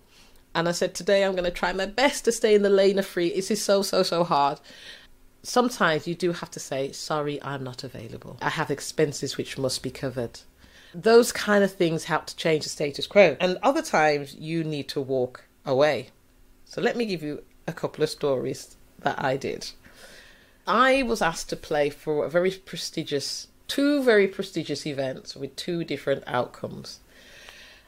And 0.54 0.68
I 0.68 0.72
said 0.72 0.94
today 0.94 1.24
I'm 1.24 1.32
going 1.32 1.44
to 1.44 1.50
try 1.50 1.72
my 1.72 1.86
best 1.86 2.24
to 2.24 2.32
stay 2.32 2.54
in 2.54 2.62
the 2.62 2.70
lane 2.70 2.98
of 2.98 3.06
free. 3.06 3.32
This 3.32 3.50
is 3.50 3.62
so 3.62 3.82
so 3.82 4.02
so 4.02 4.24
hard. 4.24 4.60
Sometimes 5.42 6.08
you 6.08 6.14
do 6.14 6.32
have 6.32 6.50
to 6.52 6.60
say 6.60 6.92
sorry, 6.92 7.42
I'm 7.42 7.62
not 7.62 7.84
available. 7.84 8.38
I 8.42 8.50
have 8.50 8.70
expenses 8.70 9.36
which 9.36 9.58
must 9.58 9.82
be 9.82 9.90
covered. 9.90 10.40
Those 10.94 11.32
kind 11.32 11.62
of 11.62 11.72
things 11.72 12.04
help 12.04 12.26
to 12.26 12.36
change 12.36 12.64
the 12.64 12.70
status 12.70 13.06
quo. 13.06 13.36
And 13.40 13.58
other 13.62 13.82
times 13.82 14.34
you 14.34 14.64
need 14.64 14.88
to 14.88 15.00
walk 15.00 15.44
away. 15.66 16.10
So 16.64 16.80
let 16.80 16.96
me 16.96 17.06
give 17.06 17.22
you 17.22 17.42
a 17.68 17.72
couple 17.72 18.02
of 18.02 18.10
stories 18.10 18.76
that 18.98 19.22
I 19.22 19.36
did. 19.36 19.70
I 20.66 21.02
was 21.02 21.22
asked 21.22 21.48
to 21.50 21.56
play 21.56 21.90
for 21.90 22.24
a 22.24 22.30
very 22.30 22.50
prestigious, 22.50 23.48
two 23.68 24.02
very 24.02 24.26
prestigious 24.26 24.86
events 24.86 25.36
with 25.36 25.54
two 25.56 25.84
different 25.84 26.24
outcomes. 26.26 27.00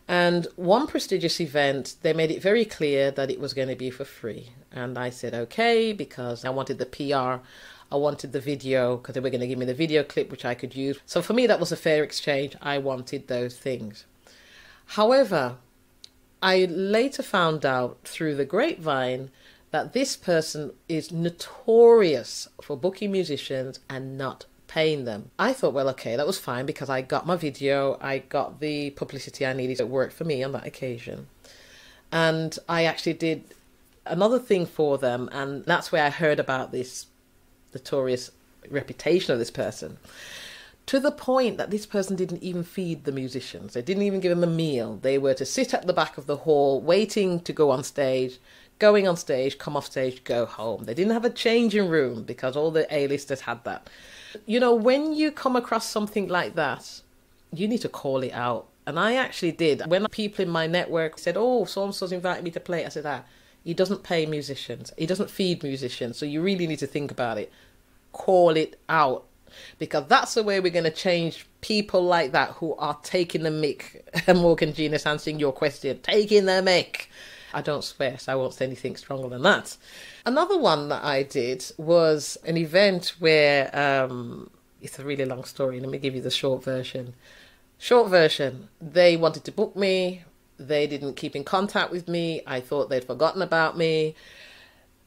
And 0.06 0.46
one 0.56 0.86
prestigious 0.86 1.40
event, 1.40 1.96
they 2.02 2.12
made 2.12 2.30
it 2.30 2.42
very 2.42 2.64
clear 2.64 3.10
that 3.12 3.30
it 3.30 3.38
was 3.38 3.54
going 3.54 3.68
to 3.68 3.76
be 3.76 3.90
for 3.90 4.04
free. 4.04 4.50
And 4.72 4.98
I 4.98 5.10
said, 5.10 5.34
okay, 5.34 5.92
because 5.92 6.44
I 6.44 6.50
wanted 6.50 6.78
the 6.78 6.86
PR, 6.86 7.44
I 7.92 7.96
wanted 7.96 8.32
the 8.32 8.40
video, 8.40 8.96
because 8.96 9.14
they 9.14 9.20
were 9.20 9.30
going 9.30 9.40
to 9.40 9.46
give 9.46 9.58
me 9.58 9.66
the 9.66 9.74
video 9.74 10.02
clip, 10.02 10.30
which 10.30 10.44
I 10.44 10.54
could 10.54 10.74
use. 10.74 10.98
So 11.06 11.22
for 11.22 11.32
me, 11.32 11.46
that 11.46 11.60
was 11.60 11.70
a 11.70 11.76
fair 11.76 12.02
exchange. 12.02 12.56
I 12.60 12.78
wanted 12.78 13.28
those 13.28 13.56
things. 13.56 14.04
However, 14.86 15.56
I 16.42 16.64
later 16.64 17.22
found 17.22 17.66
out 17.66 17.98
through 18.04 18.34
the 18.36 18.44
grapevine 18.44 19.30
that 19.70 19.92
this 19.92 20.16
person 20.16 20.72
is 20.88 21.12
notorious 21.12 22.48
for 22.61 22.76
booking 22.76 23.12
musicians 23.12 23.78
and 23.88 24.18
not 24.18 24.46
paying 24.66 25.04
them. 25.04 25.30
I 25.38 25.52
thought, 25.52 25.74
well, 25.74 25.88
okay, 25.90 26.16
that 26.16 26.26
was 26.26 26.38
fine 26.38 26.66
because 26.66 26.88
I 26.88 27.02
got 27.02 27.26
my 27.26 27.37
video, 27.37 27.98
I 28.00 28.18
got 28.18 28.61
the 28.61 28.90
publicity 28.90 29.44
I 29.44 29.52
needed. 29.52 29.80
It 29.80 29.88
worked 29.88 30.12
for 30.12 30.24
me 30.24 30.42
on 30.42 30.52
that 30.52 30.66
occasion. 30.66 31.26
And 32.12 32.59
I 32.68 32.85
actually 32.85 33.14
did 33.14 33.44
another 34.06 34.38
thing 34.38 34.66
for 34.66 34.98
them, 34.98 35.28
and 35.33 35.64
that's 35.64 35.92
where 35.92 36.04
I 36.04 36.11
heard 36.11 36.40
about 36.40 36.72
this 36.72 37.06
notorious 37.72 38.30
reputation 38.68 39.33
of 39.33 39.38
this 39.38 39.50
person. 39.50 39.98
To 40.87 40.98
the 40.98 41.12
point 41.12 41.56
that 41.56 41.70
this 41.70 41.87
person 41.87 42.16
didn't 42.16 42.42
even 42.42 42.64
feed 42.64 43.04
the 43.04 43.12
musicians. 43.12 43.74
They 43.74 43.83
didn't 43.83 44.02
even 44.02 44.18
give 44.18 44.30
them 44.30 44.42
a 44.42 44.52
meal. 44.52 44.98
They 45.02 45.18
were 45.18 45.35
to 45.35 45.44
sit 45.44 45.72
at 45.72 45.87
the 45.87 45.92
back 45.92 46.18
of 46.18 46.26
the 46.26 46.38
hall 46.38 46.80
waiting 46.80 47.40
to 47.40 47.52
go 47.52 47.70
on 47.70 47.85
stage 47.85 48.38
going 48.80 49.06
on 49.06 49.16
stage, 49.16 49.58
come 49.58 49.76
off 49.76 49.86
stage, 49.86 50.24
go 50.24 50.46
home. 50.46 50.84
They 50.84 50.94
didn't 50.94 51.12
have 51.12 51.24
a 51.24 51.30
changing 51.30 51.88
room 51.88 52.24
because 52.24 52.56
all 52.56 52.72
the 52.72 52.92
A-listers 52.92 53.42
had 53.42 53.62
that. 53.64 53.88
You 54.46 54.58
know, 54.58 54.74
when 54.74 55.12
you 55.12 55.30
come 55.30 55.54
across 55.54 55.88
something 55.88 56.26
like 56.26 56.56
that, 56.56 57.02
you 57.52 57.68
need 57.68 57.82
to 57.82 57.88
call 57.88 58.22
it 58.22 58.32
out. 58.32 58.66
And 58.86 58.98
I 58.98 59.14
actually 59.14 59.52
did. 59.52 59.82
When 59.86 60.06
people 60.06 60.44
in 60.44 60.50
my 60.50 60.66
network 60.66 61.18
said, 61.18 61.36
oh, 61.36 61.64
so-and-so's 61.66 62.10
invited 62.10 62.42
me 62.42 62.50
to 62.52 62.60
play, 62.60 62.84
I 62.84 62.88
said, 62.88 63.06
ah, 63.06 63.22
he 63.62 63.74
doesn't 63.74 64.02
pay 64.02 64.24
musicians. 64.24 64.92
He 64.96 65.06
doesn't 65.06 65.30
feed 65.30 65.62
musicians. 65.62 66.16
So 66.16 66.24
you 66.24 66.42
really 66.42 66.66
need 66.66 66.78
to 66.78 66.86
think 66.86 67.10
about 67.12 67.38
it. 67.38 67.52
Call 68.12 68.56
it 68.56 68.80
out. 68.88 69.26
Because 69.78 70.06
that's 70.06 70.34
the 70.34 70.42
way 70.42 70.60
we're 70.60 70.70
going 70.70 70.84
to 70.84 70.90
change 70.90 71.46
people 71.60 72.02
like 72.02 72.32
that 72.32 72.52
who 72.52 72.74
are 72.76 72.98
taking 73.02 73.42
the 73.42 73.50
mick. 73.50 74.34
Morgan 74.34 74.72
Genius 74.72 75.06
answering 75.06 75.38
your 75.38 75.52
question, 75.52 76.00
taking 76.02 76.46
the 76.46 76.62
mick 76.62 77.08
I 77.52 77.62
don't 77.62 77.84
swear, 77.84 78.18
so 78.18 78.32
I 78.32 78.34
won't 78.36 78.54
say 78.54 78.64
anything 78.66 78.96
stronger 78.96 79.28
than 79.28 79.42
that. 79.42 79.76
Another 80.24 80.58
one 80.58 80.88
that 80.88 81.04
I 81.04 81.22
did 81.22 81.64
was 81.76 82.38
an 82.44 82.56
event 82.56 83.14
where 83.18 83.74
um, 83.76 84.50
it's 84.80 84.98
a 84.98 85.04
really 85.04 85.24
long 85.24 85.44
story. 85.44 85.80
Let 85.80 85.88
me 85.88 85.98
give 85.98 86.14
you 86.14 86.22
the 86.22 86.30
short 86.30 86.62
version. 86.62 87.14
Short 87.78 88.10
version, 88.10 88.68
they 88.80 89.16
wanted 89.16 89.44
to 89.44 89.52
book 89.52 89.74
me. 89.74 90.24
They 90.58 90.86
didn't 90.86 91.14
keep 91.14 91.34
in 91.34 91.44
contact 91.44 91.90
with 91.90 92.06
me. 92.06 92.42
I 92.46 92.60
thought 92.60 92.90
they'd 92.90 93.04
forgotten 93.04 93.40
about 93.40 93.78
me. 93.78 94.14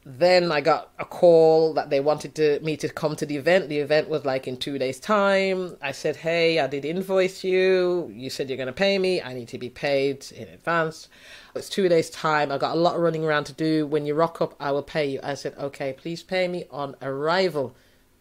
Then 0.06 0.52
I 0.52 0.60
got 0.60 0.92
a 1.00 1.06
call 1.06 1.74
that 1.76 1.89
they 1.89 2.02
wanted 2.02 2.36
to, 2.36 2.60
me 2.60 2.76
to 2.78 2.89
come 2.89 3.16
to 3.16 3.26
the 3.26 3.38
event. 3.38 3.70
The 3.70 3.80
event 3.80 4.10
was 4.10 4.26
like 4.26 4.48
in 4.50 4.58
two 4.58 4.78
days' 4.78 5.00
time. 5.00 5.78
I 5.82 5.94
said, 5.94 6.18
Hey, 6.18 6.60
I 6.60 6.68
did 6.68 6.84
invoice 6.84 7.44
you. 7.44 8.12
You 8.13 8.30
said 8.30 8.50
you're 8.50 8.58
going 8.58 8.68
to 8.68 8.74
pay 8.74 8.98
me. 9.00 9.22
I 9.22 9.34
need 9.34 9.48
to 9.50 9.58
be 9.58 9.70
paid 9.70 10.30
in 10.32 10.50
advance. 10.50 11.08
It's 11.56 11.70
two 11.70 11.88
days' 11.88 12.10
time. 12.10 12.52
I 12.52 12.58
got 12.58 12.76
a 12.76 12.80
lot 12.80 12.96
of 12.96 13.02
running 13.02 13.24
around 13.24 13.46
to 13.46 13.54
do. 13.54 13.88
When 13.88 14.06
you 14.06 14.13
rock 14.13 14.42
up, 14.42 14.56
I 14.60 14.72
will 14.72 14.84
pay 14.84 15.06
you. 15.10 15.22
I 15.24 15.36
said, 15.36 15.56
Okay, 15.58 15.94
please 15.94 16.22
pay 16.22 16.50
me 16.50 16.66
on 16.70 16.96
arrival. 17.02 17.74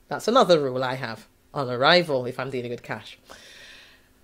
That's 0.06 0.28
another 0.28 0.60
rule 0.60 0.84
I 0.84 0.94
have 0.94 1.26
on 1.52 1.68
arrival 1.68 2.26
if 2.26 2.38
I'm 2.38 2.50
dealing 2.50 2.70
with 2.70 2.84
cash. 2.84 3.18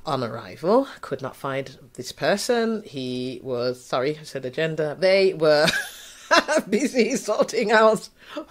On 0.07 0.23
arrival, 0.23 0.87
could 1.01 1.21
not 1.21 1.35
find 1.35 1.77
this 1.95 2.13
person. 2.13 2.83
He 2.85 3.41
was, 3.43 3.85
sorry, 3.85 4.17
I 4.19 4.23
said 4.23 4.45
agenda. 4.45 4.97
They 4.99 5.35
were. 5.35 5.67
busy 6.69 7.17
sorting 7.17 7.73
out 7.73 8.09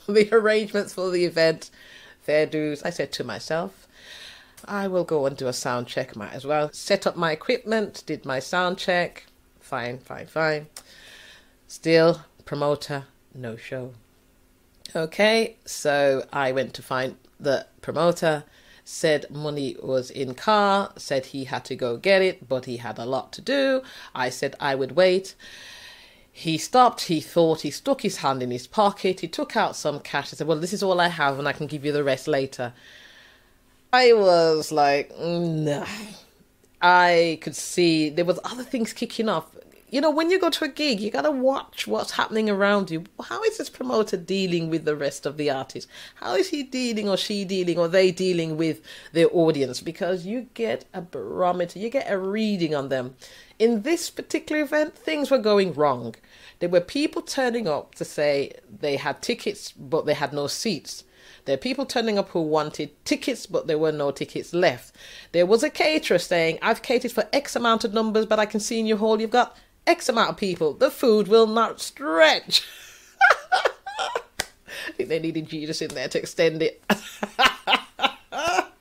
the 0.08 0.30
arrangements 0.32 0.94
for 0.94 1.10
the 1.12 1.26
event, 1.26 1.70
fair 2.22 2.46
dues. 2.46 2.84
I 2.84 2.90
said 2.90 3.12
to 3.14 3.24
myself, 3.24 3.88
I 4.66 4.88
will 4.88 5.04
go 5.04 5.26
and 5.26 5.38
do 5.38 5.48
a 5.48 5.54
sound 5.54 5.88
check, 5.88 6.16
might 6.16 6.34
as 6.34 6.46
well. 6.46 6.72
Set 6.74 7.06
up 7.08 7.16
my 7.16 7.32
equipment, 7.32 8.04
did 8.06 8.26
my 8.26 8.40
sound 8.40 8.78
check. 8.78 9.26
Fine, 9.60 10.00
fine, 10.00 10.28
fine. 10.28 10.68
Still, 11.68 12.22
promoter, 12.46 13.06
no 13.36 13.56
show. 13.56 13.94
Okay, 14.96 15.58
so 15.66 16.26
I 16.32 16.52
went 16.52 16.74
to 16.76 16.82
find 16.82 17.18
the 17.40 17.68
promoter, 17.82 18.46
said 18.86 19.30
money 19.30 19.76
was 19.84 20.10
in 20.10 20.34
car, 20.34 20.94
said 20.96 21.28
he 21.28 21.44
had 21.44 21.66
to 21.66 21.76
go 21.76 21.98
get 21.98 22.22
it, 22.22 22.48
but 22.48 22.66
he 22.66 22.78
had 22.78 22.98
a 22.98 23.06
lot 23.06 23.34
to 23.34 23.42
do. 23.42 23.82
I 24.16 24.30
said 24.30 24.56
I 24.60 24.76
would 24.76 24.94
wait. 24.94 25.36
He 26.40 26.60
stopped, 26.60 27.02
he 27.02 27.20
thought, 27.20 27.62
he 27.62 27.72
stuck 27.72 28.02
his 28.02 28.18
hand 28.18 28.44
in 28.44 28.52
his 28.52 28.68
pocket, 28.68 29.22
he 29.22 29.28
took 29.28 29.58
out 29.58 29.76
some 29.76 30.00
cash 30.00 30.32
and 30.32 30.38
said, 30.38 30.46
Well, 30.46 30.60
this 30.60 30.72
is 30.72 30.84
all 30.84 31.02
I 31.02 31.08
have 31.08 31.40
and 31.40 31.48
I 31.48 31.52
can 31.52 31.66
give 31.66 31.84
you 31.84 31.92
the 31.92 32.04
rest 32.04 32.28
later. 32.28 32.74
I 33.92 34.14
was 34.14 34.72
like, 34.72 35.12
nah. 35.20 35.88
I 36.80 37.40
could 37.42 37.56
see 37.56 38.10
there 38.10 38.24
was 38.24 38.40
other 38.44 38.62
things 38.62 38.94
kicking 38.94 39.30
off. 39.30 39.50
You 39.90 40.00
know, 40.00 40.12
when 40.12 40.30
you 40.30 40.40
go 40.40 40.52
to 40.52 40.66
a 40.66 40.68
gig, 40.68 41.00
you 41.00 41.10
gotta 41.10 41.32
watch 41.32 41.88
what's 41.88 42.12
happening 42.12 42.52
around 42.52 42.92
you. 42.92 43.06
How 43.20 43.42
is 43.42 43.58
this 43.58 43.72
promoter 43.72 44.16
dealing 44.16 44.70
with 44.70 44.86
the 44.86 44.96
rest 44.96 45.26
of 45.26 45.38
the 45.38 45.50
artists? 45.50 45.90
How 46.16 46.36
is 46.36 46.50
he 46.50 46.62
dealing 46.62 47.10
or 47.10 47.18
she 47.18 47.46
dealing 47.46 47.80
or 47.80 47.88
they 47.88 48.12
dealing 48.12 48.58
with 48.58 48.82
their 49.12 49.30
audience? 49.32 49.82
Because 49.82 50.28
you 50.28 50.50
get 50.54 50.86
a 50.94 51.02
barometer, 51.02 51.80
you 51.80 51.90
get 51.90 52.12
a 52.12 52.20
reading 52.20 52.76
on 52.76 52.90
them. 52.90 53.16
In 53.58 53.82
this 53.82 54.12
particular 54.12 54.62
event, 54.62 54.96
things 54.96 55.32
were 55.32 55.40
going 55.40 55.74
wrong. 55.74 56.14
There 56.60 56.70
were 56.70 56.82
people 56.82 57.22
turning 57.22 57.68
up 57.68 57.96
to 57.96 58.06
say 58.06 58.54
they 58.80 58.96
had 58.96 59.22
tickets, 59.22 59.72
but 59.72 60.06
they 60.06 60.14
had 60.14 60.34
no 60.34 60.48
seats. 60.48 61.04
There 61.46 61.54
are 61.54 61.58
people 61.58 61.86
turning 61.86 62.18
up 62.18 62.30
who 62.30 62.42
wanted 62.42 62.92
tickets, 63.06 63.46
but 63.46 63.68
there 63.68 63.78
were 63.78 63.92
no 63.92 64.12
tickets 64.12 64.54
left. 64.54 64.96
There 65.32 65.46
was 65.46 65.64
a 65.64 65.70
caterer 65.70 66.18
saying, 66.18 66.60
I've 66.62 66.82
catered 66.82 67.12
for 67.12 67.28
X 67.32 67.56
amount 67.56 67.84
of 67.84 67.94
numbers, 67.94 68.26
but 68.26 68.40
I 68.40 68.46
can 68.46 68.60
see 68.60 68.80
in 68.80 68.86
your 68.86 68.98
hall 68.98 69.22
you've 69.22 69.30
got 69.30 69.56
X 69.86 70.10
amount 70.10 70.32
of 70.32 70.38
people. 70.38 70.74
The 70.74 70.92
food 70.92 71.28
will 71.28 71.48
not 71.48 71.80
stretch. 71.80 72.68
I 74.88 74.92
think 74.94 75.10
they 75.10 75.20
needed 75.20 75.48
Jesus 75.48 75.82
in 75.82 75.90
there 75.90 76.08
to 76.10 76.20
extend 76.20 76.62
it. 76.62 76.84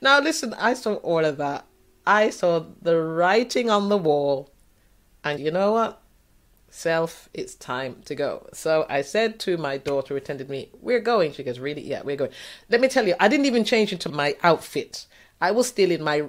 now, 0.00 0.20
listen, 0.20 0.54
I 0.54 0.74
saw 0.74 0.94
all 0.94 1.24
of 1.24 1.38
that. 1.38 1.64
I 2.06 2.30
saw 2.30 2.64
the 2.82 3.00
writing 3.00 3.70
on 3.70 3.88
the 3.88 3.98
wall. 3.98 4.52
And 5.24 5.40
you 5.40 5.50
know 5.50 5.72
what? 5.72 6.00
Self, 6.68 7.28
it's 7.32 7.54
time 7.54 8.02
to 8.04 8.14
go. 8.14 8.48
So 8.52 8.86
I 8.88 9.02
said 9.02 9.38
to 9.40 9.56
my 9.56 9.78
daughter 9.78 10.14
who 10.14 10.16
attended 10.16 10.50
me, 10.50 10.70
We're 10.80 11.00
going. 11.00 11.32
She 11.32 11.42
goes, 11.42 11.58
Really? 11.58 11.82
Yeah, 11.82 12.02
we're 12.02 12.16
going. 12.16 12.32
Let 12.68 12.80
me 12.80 12.88
tell 12.88 13.06
you, 13.06 13.14
I 13.20 13.28
didn't 13.28 13.46
even 13.46 13.64
change 13.64 13.92
into 13.92 14.08
my 14.08 14.36
outfit. 14.42 15.06
I 15.40 15.50
was 15.52 15.68
still 15.68 15.90
in 15.90 16.02
my 16.02 16.24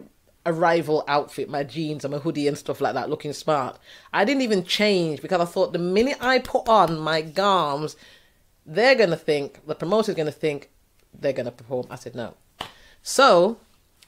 arrival 0.47 1.03
outfit, 1.07 1.49
my 1.49 1.63
jeans 1.63 2.05
and 2.05 2.13
my 2.13 2.19
hoodie 2.19 2.47
and 2.47 2.57
stuff 2.57 2.81
like 2.81 2.93
that, 2.93 3.09
looking 3.09 3.33
smart. 3.33 3.77
I 4.13 4.23
didn't 4.25 4.41
even 4.41 4.63
change 4.63 5.21
because 5.21 5.41
I 5.41 5.45
thought 5.45 5.73
the 5.73 5.79
minute 5.79 6.17
I 6.21 6.39
put 6.39 6.67
on 6.69 6.97
my 6.97 7.21
garms, 7.21 7.95
they're 8.65 8.95
going 8.95 9.09
to 9.09 9.17
think, 9.17 9.65
the 9.67 9.75
promoter's 9.75 10.15
going 10.15 10.27
to 10.27 10.31
think 10.31 10.69
they're 11.13 11.33
going 11.33 11.45
to 11.45 11.51
perform. 11.51 11.87
I 11.89 11.95
said, 11.95 12.15
No. 12.15 12.35
So, 13.03 13.57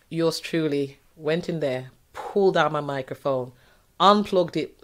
yours 0.10 0.40
truly 0.40 1.00
went 1.16 1.50
in 1.50 1.60
there, 1.60 1.92
pulled 2.14 2.58
out 2.58 2.72
my 2.72 2.82
microphone, 2.82 3.52
unplugged 4.00 4.58
it, 4.58 4.82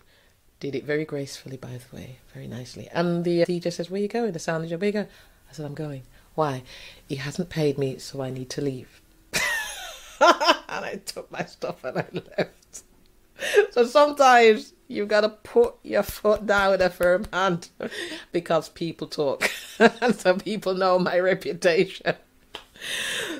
did 0.65 0.75
it 0.75 0.83
very 0.83 1.05
gracefully, 1.05 1.57
by 1.57 1.69
the 1.77 1.95
way, 1.95 2.17
very 2.33 2.47
nicely. 2.47 2.89
And 2.91 3.23
the 3.23 3.43
uh, 3.43 3.45
DJ 3.45 3.71
says, 3.71 3.91
Where 3.91 4.01
you 4.01 4.07
going? 4.07 4.31
The 4.31 4.39
sound 4.39 4.65
DJ, 4.65 4.79
where 4.79 4.87
you 4.87 4.93
going? 4.93 5.07
I 5.49 5.53
said, 5.53 5.65
I'm 5.65 5.75
going. 5.75 6.03
Why? 6.33 6.63
He 7.07 7.15
hasn't 7.15 7.49
paid 7.49 7.77
me, 7.77 7.99
so 7.99 8.21
I 8.21 8.31
need 8.31 8.49
to 8.51 8.61
leave. 8.61 8.99
and 9.33 9.41
I 10.69 10.99
took 11.05 11.31
my 11.31 11.45
stuff 11.45 11.83
and 11.83 11.99
I 11.99 12.05
left. 12.11 12.81
So 13.71 13.85
sometimes 13.85 14.73
you've 14.87 15.07
got 15.07 15.21
to 15.21 15.29
put 15.29 15.75
your 15.83 16.03
foot 16.03 16.47
down 16.47 16.71
with 16.71 16.81
a 16.81 16.89
firm 16.89 17.27
hand 17.31 17.69
because 18.31 18.69
people 18.69 19.07
talk. 19.07 19.49
and 19.79 20.15
so 20.15 20.35
people 20.35 20.73
know 20.73 20.97
my 20.97 21.19
reputation. 21.19 22.15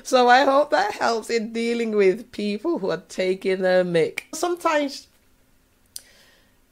So 0.04 0.28
I 0.28 0.44
hope 0.44 0.70
that 0.70 0.94
helps 0.94 1.28
in 1.28 1.52
dealing 1.52 1.96
with 1.96 2.30
people 2.30 2.78
who 2.78 2.90
are 2.90 3.02
taking 3.08 3.62
their 3.62 3.84
mick. 3.84 4.20
Sometimes 4.32 5.08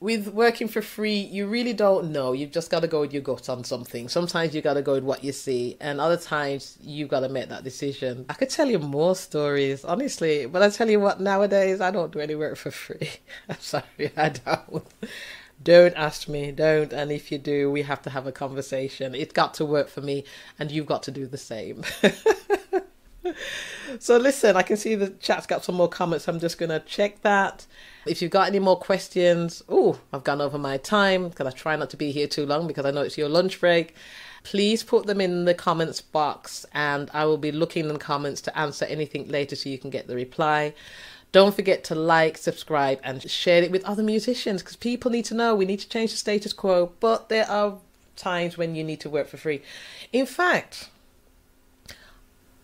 with 0.04 0.28
working 0.28 0.68
for 0.68 0.82
free, 0.82 1.16
you 1.16 1.46
really 1.46 1.72
don't 1.72 2.12
know. 2.12 2.34
You've 2.34 2.50
just 2.50 2.70
got 2.70 2.80
to 2.80 2.86
go 2.86 3.00
with 3.00 3.14
your 3.14 3.22
gut 3.22 3.48
on 3.48 3.64
something. 3.64 4.10
Sometimes 4.10 4.54
you 4.54 4.60
got 4.60 4.74
to 4.74 4.82
go 4.82 4.92
with 4.92 5.02
what 5.02 5.24
you 5.24 5.32
see, 5.32 5.78
and 5.80 5.98
other 5.98 6.18
times 6.18 6.76
you've 6.82 7.08
got 7.08 7.20
to 7.20 7.30
make 7.30 7.48
that 7.48 7.64
decision. 7.64 8.26
I 8.28 8.34
could 8.34 8.50
tell 8.50 8.68
you 8.68 8.78
more 8.78 9.16
stories, 9.16 9.82
honestly, 9.82 10.44
but 10.44 10.62
I 10.62 10.68
tell 10.68 10.90
you 10.90 11.00
what, 11.00 11.22
nowadays 11.22 11.80
I 11.80 11.90
don't 11.90 12.12
do 12.12 12.20
any 12.20 12.34
work 12.34 12.56
for 12.56 12.70
free. 12.70 13.12
I'm 13.48 13.58
sorry, 13.60 14.12
I 14.14 14.28
don't. 14.28 14.84
Don't 15.62 15.94
ask 15.94 16.28
me, 16.28 16.52
don't. 16.52 16.92
And 16.92 17.10
if 17.10 17.32
you 17.32 17.38
do, 17.38 17.70
we 17.70 17.80
have 17.80 18.02
to 18.02 18.10
have 18.10 18.26
a 18.26 18.32
conversation. 18.32 19.14
It's 19.14 19.32
got 19.32 19.54
to 19.54 19.64
work 19.64 19.88
for 19.88 20.02
me, 20.02 20.24
and 20.58 20.70
you've 20.70 20.84
got 20.84 21.02
to 21.04 21.12
do 21.12 21.26
the 21.26 21.38
same. 21.38 21.82
so, 23.98 24.16
listen, 24.16 24.56
I 24.56 24.62
can 24.62 24.76
see 24.76 24.94
the 24.94 25.10
chat's 25.10 25.46
got 25.46 25.64
some 25.64 25.74
more 25.74 25.88
comments. 25.88 26.28
I'm 26.28 26.40
just 26.40 26.58
to 26.58 26.82
check 26.86 27.22
that. 27.22 27.66
If 28.06 28.20
you've 28.20 28.30
got 28.30 28.48
any 28.48 28.58
more 28.58 28.78
questions, 28.78 29.62
oh, 29.68 29.98
I've 30.12 30.24
gone 30.24 30.40
over 30.40 30.58
my 30.58 30.76
time 30.76 31.28
because 31.28 31.46
I 31.46 31.50
try 31.50 31.76
not 31.76 31.90
to 31.90 31.96
be 31.96 32.10
here 32.10 32.26
too 32.26 32.44
long 32.44 32.66
because 32.66 32.84
I 32.84 32.90
know 32.90 33.02
it's 33.02 33.16
your 33.16 33.28
lunch 33.28 33.60
break. 33.60 33.94
Please 34.42 34.82
put 34.82 35.06
them 35.06 35.20
in 35.20 35.46
the 35.46 35.54
comments 35.54 36.02
box 36.02 36.66
and 36.74 37.10
I 37.14 37.24
will 37.24 37.38
be 37.38 37.50
looking 37.50 37.86
in 37.86 37.92
the 37.92 37.98
comments 37.98 38.42
to 38.42 38.58
answer 38.58 38.84
anything 38.84 39.28
later 39.28 39.56
so 39.56 39.70
you 39.70 39.78
can 39.78 39.88
get 39.88 40.06
the 40.06 40.14
reply. 40.14 40.74
Don't 41.32 41.54
forget 41.54 41.82
to 41.84 41.94
like, 41.94 42.36
subscribe, 42.36 43.00
and 43.02 43.28
share 43.28 43.62
it 43.62 43.72
with 43.72 43.84
other 43.84 44.02
musicians 44.02 44.62
because 44.62 44.76
people 44.76 45.10
need 45.10 45.24
to 45.24 45.34
know 45.34 45.54
we 45.54 45.64
need 45.64 45.80
to 45.80 45.88
change 45.88 46.12
the 46.12 46.16
status 46.16 46.52
quo, 46.52 46.92
but 47.00 47.28
there 47.28 47.50
are 47.50 47.78
times 48.16 48.56
when 48.56 48.74
you 48.74 48.84
need 48.84 49.00
to 49.00 49.10
work 49.10 49.26
for 49.26 49.36
free. 49.36 49.62
In 50.12 50.26
fact, 50.26 50.90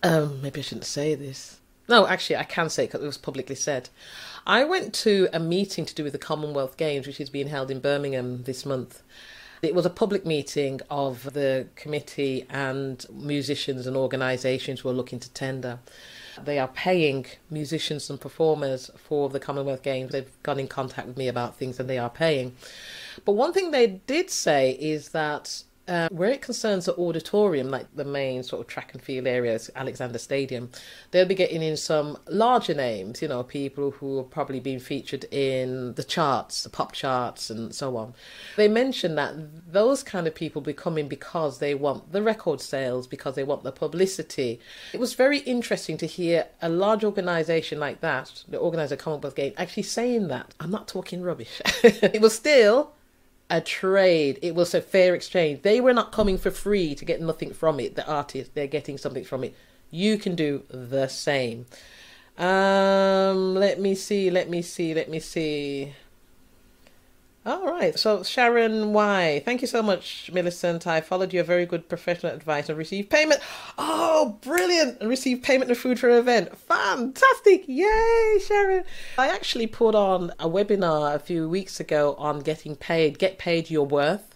um, 0.03 0.41
maybe 0.41 0.59
I 0.59 0.63
shouldn't 0.63 0.85
say 0.85 1.15
this. 1.15 1.59
No, 1.87 2.07
actually, 2.07 2.37
I 2.37 2.43
can 2.43 2.69
say 2.69 2.83
it 2.83 2.87
because 2.87 3.03
it 3.03 3.07
was 3.07 3.17
publicly 3.17 3.55
said. 3.55 3.89
I 4.45 4.63
went 4.63 4.93
to 4.95 5.27
a 5.33 5.39
meeting 5.39 5.85
to 5.85 5.93
do 5.93 6.03
with 6.03 6.13
the 6.13 6.19
Commonwealth 6.19 6.77
Games, 6.77 7.05
which 7.05 7.19
is 7.19 7.29
being 7.29 7.47
held 7.47 7.69
in 7.69 7.79
Birmingham 7.79 8.43
this 8.43 8.65
month. 8.65 9.03
It 9.61 9.75
was 9.75 9.85
a 9.85 9.91
public 9.91 10.25
meeting 10.25 10.81
of 10.89 11.33
the 11.33 11.67
committee 11.75 12.47
and 12.49 13.05
musicians 13.11 13.85
and 13.85 13.95
organisations 13.95 14.79
who 14.79 14.89
are 14.89 14.93
looking 14.93 15.19
to 15.19 15.29
tender. 15.31 15.79
They 16.43 16.57
are 16.57 16.67
paying 16.67 17.27
musicians 17.51 18.09
and 18.09 18.19
performers 18.19 18.89
for 18.95 19.29
the 19.29 19.39
Commonwealth 19.39 19.83
Games. 19.83 20.11
They've 20.11 20.43
gone 20.43 20.59
in 20.59 20.67
contact 20.67 21.07
with 21.07 21.17
me 21.17 21.27
about 21.27 21.57
things 21.57 21.79
and 21.79 21.87
they 21.89 21.99
are 21.99 22.09
paying. 22.09 22.55
But 23.23 23.33
one 23.33 23.53
thing 23.53 23.69
they 23.69 23.87
did 23.87 24.31
say 24.31 24.71
is 24.71 25.09
that 25.09 25.63
uh, 25.91 26.07
where 26.09 26.29
it 26.29 26.41
concerns 26.41 26.85
the 26.85 26.95
auditorium, 26.95 27.69
like 27.69 27.85
the 27.93 28.05
main 28.05 28.43
sort 28.43 28.61
of 28.61 28.67
track 28.67 28.93
and 28.93 29.01
field 29.01 29.27
areas, 29.27 29.69
Alexander 29.75 30.17
Stadium, 30.17 30.69
they'll 31.11 31.25
be 31.25 31.35
getting 31.35 31.61
in 31.61 31.75
some 31.75 32.17
larger 32.29 32.73
names, 32.73 33.21
you 33.21 33.27
know, 33.27 33.43
people 33.43 33.91
who 33.91 34.19
have 34.19 34.29
probably 34.29 34.61
been 34.61 34.79
featured 34.79 35.25
in 35.31 35.93
the 35.95 36.03
charts, 36.05 36.63
the 36.63 36.69
pop 36.69 36.93
charts, 36.93 37.49
and 37.49 37.75
so 37.75 37.97
on. 37.97 38.13
They 38.55 38.69
mentioned 38.69 39.17
that 39.17 39.35
those 39.69 40.01
kind 40.01 40.27
of 40.27 40.33
people 40.33 40.61
be 40.61 40.71
coming 40.71 41.09
because 41.09 41.59
they 41.59 41.75
want 41.75 42.13
the 42.13 42.21
record 42.21 42.61
sales, 42.61 43.05
because 43.05 43.35
they 43.35 43.43
want 43.43 43.63
the 43.63 43.73
publicity. 43.73 44.61
It 44.93 44.99
was 45.01 45.13
very 45.13 45.39
interesting 45.39 45.97
to 45.97 46.05
hear 46.05 46.47
a 46.61 46.69
large 46.69 47.03
organisation 47.03 47.81
like 47.81 47.99
that, 47.99 48.45
the 48.47 48.57
organiser 48.57 48.95
Commonwealth 48.95 49.35
Games, 49.35 49.55
actually 49.57 49.83
saying 49.83 50.29
that. 50.29 50.55
I'm 50.57 50.71
not 50.71 50.87
talking 50.87 51.21
rubbish. 51.21 51.61
it 51.83 52.21
was 52.21 52.33
still 52.33 52.93
a 53.51 53.59
trade. 53.59 54.39
It 54.41 54.55
was 54.55 54.73
a 54.73 54.81
fair 54.81 55.13
exchange. 55.13 55.61
They 55.61 55.81
were 55.81 55.93
not 55.93 56.13
coming 56.13 56.37
for 56.37 56.49
free 56.49 56.95
to 56.95 57.05
get 57.05 57.21
nothing 57.21 57.53
from 57.53 57.79
it. 57.81 57.95
The 57.95 58.07
artist, 58.07 58.55
they're 58.55 58.65
getting 58.65 58.97
something 58.97 59.25
from 59.25 59.43
it. 59.43 59.53
You 59.91 60.17
can 60.17 60.35
do 60.35 60.63
the 60.69 61.09
same. 61.09 61.65
Um, 62.37 63.53
let 63.55 63.79
me 63.79 63.93
see, 63.93 64.31
let 64.31 64.49
me 64.49 64.61
see, 64.61 64.93
let 64.93 65.09
me 65.09 65.19
see. 65.19 65.93
All 67.43 67.65
right. 67.65 67.97
So 67.97 68.21
Sharon 68.21 68.93
Y, 68.93 69.41
thank 69.43 69.61
you 69.61 69.67
so 69.67 69.81
much, 69.81 70.29
Millicent. 70.31 70.85
I 70.85 71.01
followed 71.01 71.33
your 71.33 71.43
very 71.43 71.65
good 71.65 71.89
professional 71.89 72.33
advice 72.33 72.69
and 72.69 72.77
received 72.77 73.09
payment. 73.09 73.41
Oh, 73.79 74.37
brilliant! 74.41 74.99
And 74.99 75.09
received 75.09 75.41
payment 75.43 75.71
of 75.71 75.77
food 75.79 75.99
for 75.99 76.09
an 76.09 76.17
event. 76.17 76.55
Fantastic! 76.55 77.63
Yay, 77.67 78.39
Sharon. 78.47 78.83
I 79.17 79.29
actually 79.29 79.65
put 79.65 79.95
on 79.95 80.31
a 80.39 80.47
webinar 80.47 81.15
a 81.15 81.19
few 81.19 81.49
weeks 81.49 81.79
ago 81.79 82.15
on 82.19 82.41
getting 82.41 82.75
paid. 82.75 83.17
Get 83.17 83.39
paid 83.39 83.71
your 83.71 83.87
worth. 83.87 84.30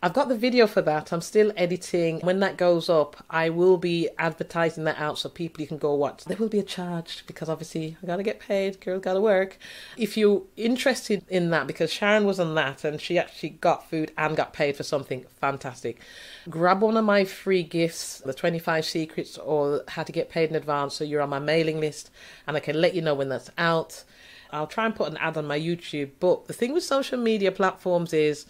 I've 0.00 0.12
got 0.12 0.28
the 0.28 0.38
video 0.38 0.68
for 0.68 0.80
that. 0.82 1.12
I'm 1.12 1.20
still 1.20 1.50
editing. 1.56 2.20
When 2.20 2.38
that 2.38 2.56
goes 2.56 2.88
up, 2.88 3.16
I 3.28 3.50
will 3.50 3.76
be 3.78 4.08
advertising 4.16 4.84
that 4.84 4.96
out 4.96 5.18
so 5.18 5.28
people 5.28 5.60
you 5.60 5.66
can 5.66 5.78
go 5.78 5.92
watch. 5.92 6.24
There 6.24 6.36
will 6.36 6.48
be 6.48 6.60
a 6.60 6.64
charge 6.64 7.24
because 7.26 7.48
obviously 7.48 7.96
I 8.00 8.06
gotta 8.06 8.22
get 8.22 8.38
paid. 8.38 8.80
Girl 8.80 9.00
gotta 9.00 9.20
work. 9.20 9.58
If 9.96 10.16
you're 10.16 10.44
interested 10.56 11.24
in 11.28 11.50
that, 11.50 11.66
because 11.66 11.92
Sharon 11.92 12.26
was 12.26 12.38
on 12.38 12.54
that 12.54 12.84
and 12.84 13.00
she 13.00 13.18
actually 13.18 13.50
got 13.50 13.90
food 13.90 14.12
and 14.16 14.36
got 14.36 14.52
paid 14.52 14.76
for 14.76 14.84
something 14.84 15.24
fantastic. 15.40 16.00
Grab 16.48 16.80
one 16.80 16.96
of 16.96 17.04
my 17.04 17.24
free 17.24 17.64
gifts, 17.64 18.18
the 18.18 18.32
25 18.32 18.84
secrets 18.84 19.36
or 19.36 19.82
how 19.88 20.04
to 20.04 20.12
get 20.12 20.30
paid 20.30 20.48
in 20.48 20.54
advance, 20.54 20.94
so 20.94 21.02
you're 21.02 21.22
on 21.22 21.30
my 21.30 21.40
mailing 21.40 21.80
list 21.80 22.08
and 22.46 22.56
I 22.56 22.60
can 22.60 22.80
let 22.80 22.94
you 22.94 23.02
know 23.02 23.16
when 23.16 23.30
that's 23.30 23.50
out. 23.58 24.04
I'll 24.52 24.68
try 24.68 24.86
and 24.86 24.94
put 24.94 25.10
an 25.10 25.16
ad 25.16 25.36
on 25.36 25.46
my 25.48 25.58
YouTube. 25.58 26.10
But 26.20 26.46
the 26.46 26.52
thing 26.52 26.72
with 26.72 26.84
social 26.84 27.18
media 27.18 27.50
platforms 27.50 28.12
is 28.12 28.46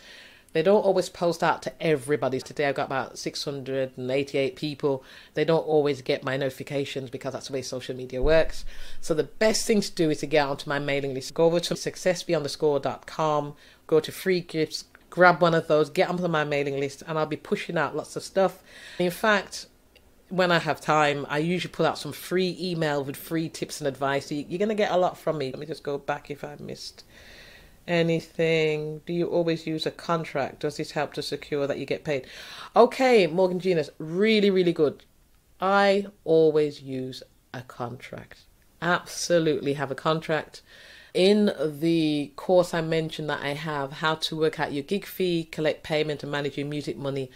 they 0.52 0.62
don't 0.62 0.84
always 0.84 1.08
post 1.08 1.42
out 1.42 1.62
to 1.62 1.82
everybody. 1.82 2.40
Today 2.40 2.66
I've 2.66 2.74
got 2.74 2.86
about 2.86 3.18
688 3.18 4.56
people. 4.56 5.04
They 5.34 5.44
don't 5.44 5.66
always 5.66 6.00
get 6.02 6.24
my 6.24 6.36
notifications 6.36 7.10
because 7.10 7.34
that's 7.34 7.48
the 7.48 7.52
way 7.52 7.62
social 7.62 7.94
media 7.94 8.22
works. 8.22 8.64
So 9.00 9.14
the 9.14 9.24
best 9.24 9.66
thing 9.66 9.80
to 9.82 9.92
do 9.92 10.10
is 10.10 10.20
to 10.20 10.26
get 10.26 10.46
onto 10.46 10.68
my 10.68 10.78
mailing 10.78 11.14
list. 11.14 11.34
Go 11.34 11.44
over 11.44 11.60
to 11.60 11.74
successbeyondthescore.com, 11.74 13.54
go 13.86 14.00
to 14.00 14.12
free 14.12 14.40
gifts, 14.40 14.84
grab 15.10 15.42
one 15.42 15.54
of 15.54 15.68
those, 15.68 15.90
get 15.90 16.08
onto 16.08 16.26
my 16.28 16.44
mailing 16.44 16.80
list, 16.80 17.02
and 17.06 17.18
I'll 17.18 17.26
be 17.26 17.36
pushing 17.36 17.76
out 17.76 17.94
lots 17.94 18.16
of 18.16 18.22
stuff. 18.22 18.62
In 18.98 19.10
fact, 19.10 19.66
when 20.30 20.50
I 20.50 20.58
have 20.58 20.80
time, 20.80 21.26
I 21.28 21.38
usually 21.38 21.72
put 21.72 21.86
out 21.86 21.98
some 21.98 22.12
free 22.12 22.56
email 22.60 23.02
with 23.04 23.16
free 23.16 23.48
tips 23.48 23.80
and 23.80 23.88
advice. 23.88 24.26
So 24.26 24.34
You're 24.34 24.58
going 24.58 24.68
to 24.68 24.74
get 24.74 24.92
a 24.92 24.96
lot 24.96 25.18
from 25.18 25.38
me. 25.38 25.50
Let 25.50 25.58
me 25.58 25.66
just 25.66 25.82
go 25.82 25.98
back 25.98 26.30
if 26.30 26.44
I 26.44 26.56
missed 26.58 27.04
anything? 27.88 29.00
Do 29.06 29.12
you 29.12 29.26
always 29.26 29.66
use 29.66 29.86
a 29.86 29.90
contract? 29.90 30.60
Does 30.60 30.76
this 30.76 30.92
help 30.92 31.14
to 31.14 31.22
secure 31.22 31.66
that 31.66 31.78
you 31.78 31.86
get 31.86 32.04
paid? 32.04 32.26
Okay, 32.76 33.26
Morgan 33.26 33.58
Genus, 33.58 33.90
really, 33.98 34.50
really 34.50 34.72
good. 34.72 35.04
I 35.60 36.06
always 36.24 36.82
use 36.82 37.22
a 37.52 37.62
contract. 37.62 38.42
Absolutely 38.80 39.72
have 39.72 39.90
a 39.90 39.96
contract. 39.96 40.62
In 41.14 41.52
the 41.58 42.32
course 42.36 42.74
I 42.74 42.80
mentioned 42.80 43.28
that 43.30 43.42
I 43.42 43.54
have, 43.54 43.92
how 43.94 44.14
to 44.16 44.36
work 44.36 44.60
out 44.60 44.72
your 44.72 44.84
gig 44.84 45.04
fee, 45.04 45.48
collect 45.50 45.82
payment, 45.82 46.22
and 46.22 46.30
manage 46.30 46.56
your 46.56 46.66
music 46.66 46.96
money, 46.96 47.30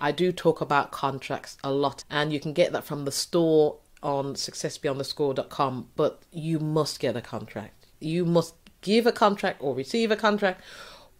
I 0.00 0.12
do 0.12 0.32
talk 0.32 0.60
about 0.60 0.92
contracts 0.92 1.56
a 1.64 1.70
lot, 1.72 2.04
and 2.10 2.32
you 2.32 2.40
can 2.40 2.52
get 2.52 2.72
that 2.72 2.84
from 2.84 3.04
the 3.04 3.12
store 3.12 3.78
on 4.02 4.34
successbeyondthescore.com. 4.34 5.88
But 5.96 6.22
you 6.32 6.58
must 6.58 7.00
get 7.00 7.16
a 7.16 7.20
contract. 7.20 7.86
You 8.00 8.24
must 8.24 8.54
give 8.80 9.06
a 9.06 9.12
contract 9.12 9.58
or 9.60 9.74
receive 9.74 10.10
a 10.10 10.16
contract, 10.16 10.62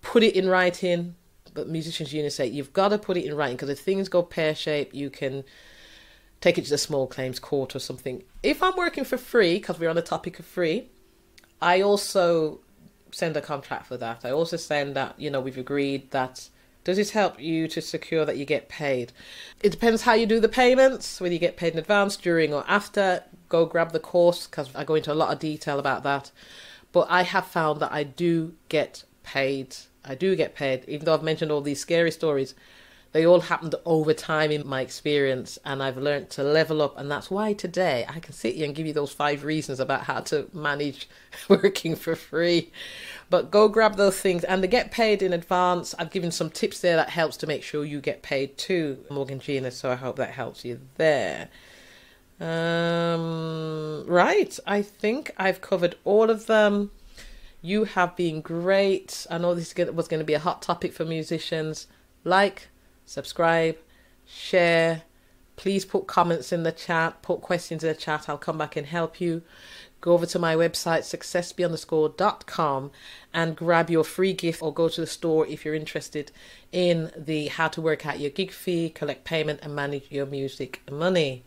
put 0.02 0.22
it 0.22 0.34
in 0.34 0.48
writing. 0.48 1.14
But 1.54 1.68
musicians 1.68 2.12
union 2.12 2.30
say 2.30 2.46
you've 2.46 2.72
got 2.72 2.88
to 2.88 2.98
put 2.98 3.16
it 3.16 3.24
in 3.24 3.34
writing 3.34 3.56
because 3.56 3.70
if 3.70 3.80
things 3.80 4.08
go 4.08 4.22
pear 4.22 4.54
shaped, 4.54 4.94
you 4.94 5.10
can 5.10 5.44
take 6.40 6.58
it 6.58 6.64
to 6.64 6.70
the 6.70 6.78
small 6.78 7.06
claims 7.06 7.38
court 7.38 7.74
or 7.74 7.78
something. 7.78 8.22
If 8.42 8.62
I'm 8.62 8.76
working 8.76 9.04
for 9.04 9.16
free, 9.16 9.54
because 9.54 9.78
we're 9.78 9.88
on 9.88 9.96
the 9.96 10.02
topic 10.02 10.38
of 10.38 10.44
free, 10.44 10.90
I 11.62 11.80
also 11.80 12.60
send 13.10 13.36
a 13.36 13.40
contract 13.40 13.86
for 13.86 13.96
that. 13.96 14.24
I 14.24 14.30
also 14.30 14.56
send 14.56 14.94
that, 14.96 15.18
you 15.18 15.30
know, 15.30 15.40
we've 15.40 15.56
agreed 15.56 16.10
that 16.10 16.48
does 16.86 16.98
this 16.98 17.10
help 17.10 17.40
you 17.40 17.66
to 17.66 17.80
secure 17.80 18.24
that 18.24 18.36
you 18.36 18.44
get 18.44 18.68
paid? 18.68 19.12
It 19.60 19.70
depends 19.70 20.02
how 20.02 20.12
you 20.12 20.24
do 20.24 20.38
the 20.38 20.48
payments, 20.48 21.20
whether 21.20 21.32
you 21.32 21.40
get 21.40 21.56
paid 21.56 21.72
in 21.72 21.80
advance, 21.80 22.16
during, 22.16 22.54
or 22.54 22.64
after. 22.68 23.24
Go 23.48 23.66
grab 23.66 23.90
the 23.90 23.98
course 23.98 24.46
because 24.46 24.72
I 24.72 24.84
go 24.84 24.94
into 24.94 25.12
a 25.12 25.14
lot 25.14 25.32
of 25.32 25.40
detail 25.40 25.80
about 25.80 26.04
that. 26.04 26.30
But 26.96 27.08
I 27.10 27.24
have 27.24 27.46
found 27.46 27.80
that 27.80 27.92
I 27.92 28.04
do 28.04 28.54
get 28.70 29.04
paid. 29.22 29.76
I 30.02 30.14
do 30.14 30.34
get 30.34 30.54
paid, 30.54 30.86
even 30.88 31.04
though 31.04 31.12
I've 31.12 31.22
mentioned 31.22 31.52
all 31.52 31.60
these 31.60 31.78
scary 31.78 32.10
stories. 32.10 32.54
They 33.12 33.26
all 33.26 33.40
happened 33.40 33.74
over 33.84 34.14
time 34.14 34.50
in 34.50 34.66
my 34.66 34.80
experience, 34.80 35.58
and 35.62 35.82
I've 35.82 35.98
learned 35.98 36.30
to 36.30 36.42
level 36.42 36.80
up. 36.80 36.98
And 36.98 37.10
that's 37.10 37.30
why 37.30 37.52
today 37.52 38.06
I 38.08 38.18
can 38.20 38.32
sit 38.32 38.54
here 38.54 38.64
and 38.64 38.74
give 38.74 38.86
you 38.86 38.94
those 38.94 39.12
five 39.12 39.44
reasons 39.44 39.78
about 39.78 40.04
how 40.04 40.20
to 40.20 40.48
manage 40.54 41.06
working 41.50 41.96
for 41.96 42.16
free. 42.16 42.72
But 43.28 43.50
go 43.50 43.68
grab 43.68 43.96
those 43.96 44.18
things 44.18 44.42
and 44.44 44.62
they 44.62 44.68
get 44.68 44.90
paid 44.90 45.20
in 45.20 45.34
advance. 45.34 45.94
I've 45.98 46.10
given 46.10 46.30
some 46.30 46.48
tips 46.48 46.80
there 46.80 46.96
that 46.96 47.10
helps 47.10 47.36
to 47.36 47.46
make 47.46 47.62
sure 47.62 47.84
you 47.84 48.00
get 48.00 48.22
paid 48.22 48.56
too, 48.56 49.04
Morgan 49.10 49.38
Gina. 49.40 49.70
So 49.70 49.90
I 49.90 49.96
hope 49.96 50.16
that 50.16 50.30
helps 50.30 50.64
you 50.64 50.80
there. 50.94 51.50
Um, 52.40 53.35
right, 54.16 54.58
I 54.66 54.80
think 54.80 55.30
I've 55.36 55.60
covered 55.60 55.96
all 56.04 56.30
of 56.30 56.46
them. 56.46 56.90
You 57.60 57.84
have 57.84 58.16
been 58.16 58.40
great. 58.40 59.26
I 59.30 59.36
know 59.36 59.54
this 59.54 59.74
was 59.76 60.08
going 60.08 60.20
to 60.20 60.24
be 60.24 60.34
a 60.34 60.38
hot 60.38 60.62
topic 60.62 60.94
for 60.94 61.04
musicians. 61.04 61.86
Like, 62.24 62.68
subscribe, 63.04 63.76
share. 64.24 65.02
Please 65.56 65.84
put 65.84 66.06
comments 66.06 66.50
in 66.50 66.62
the 66.62 66.72
chat, 66.72 67.20
put 67.20 67.42
questions 67.42 67.84
in 67.84 67.88
the 67.88 67.94
chat. 67.94 68.28
I'll 68.28 68.38
come 68.38 68.56
back 68.56 68.74
and 68.76 68.86
help 68.86 69.20
you. 69.20 69.42
Go 70.00 70.12
over 70.12 70.26
to 70.26 70.38
my 70.38 70.54
website, 70.54 71.00
successbeyondthescore.com, 71.00 72.90
and 73.34 73.56
grab 73.56 73.90
your 73.90 74.04
free 74.04 74.32
gift 74.32 74.62
or 74.62 74.72
go 74.72 74.88
to 74.88 75.00
the 75.00 75.06
store 75.06 75.46
if 75.46 75.64
you're 75.64 75.74
interested 75.74 76.32
in 76.72 77.10
the 77.16 77.48
how 77.48 77.68
to 77.68 77.82
work 77.82 78.06
out 78.06 78.20
your 78.20 78.30
gig 78.30 78.50
fee, 78.50 78.88
collect 78.88 79.24
payment, 79.24 79.60
and 79.62 79.74
manage 79.74 80.10
your 80.10 80.26
music 80.26 80.80
money. 80.90 81.44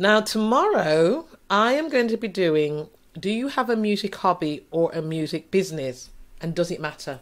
Now, 0.00 0.22
tomorrow 0.22 1.26
I 1.50 1.74
am 1.74 1.90
going 1.90 2.08
to 2.08 2.16
be 2.16 2.26
doing 2.26 2.88
Do 3.12 3.28
you 3.28 3.48
have 3.48 3.68
a 3.68 3.76
music 3.76 4.14
hobby 4.14 4.64
or 4.70 4.90
a 4.92 5.02
music 5.02 5.50
business? 5.50 6.08
And 6.40 6.54
does 6.54 6.70
it 6.70 6.80
matter? 6.80 7.20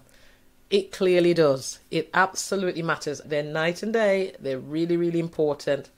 It 0.71 0.93
clearly 0.93 1.35
does. 1.35 1.81
It 1.91 2.09
absolutely 2.14 2.83
matters. 2.83 3.21
They're 3.25 3.43
night 3.43 3.83
and 3.83 3.93
day. 3.93 4.37
They're 4.38 4.61
really, 4.61 4.97
really 4.97 5.19
important. 5.19 5.91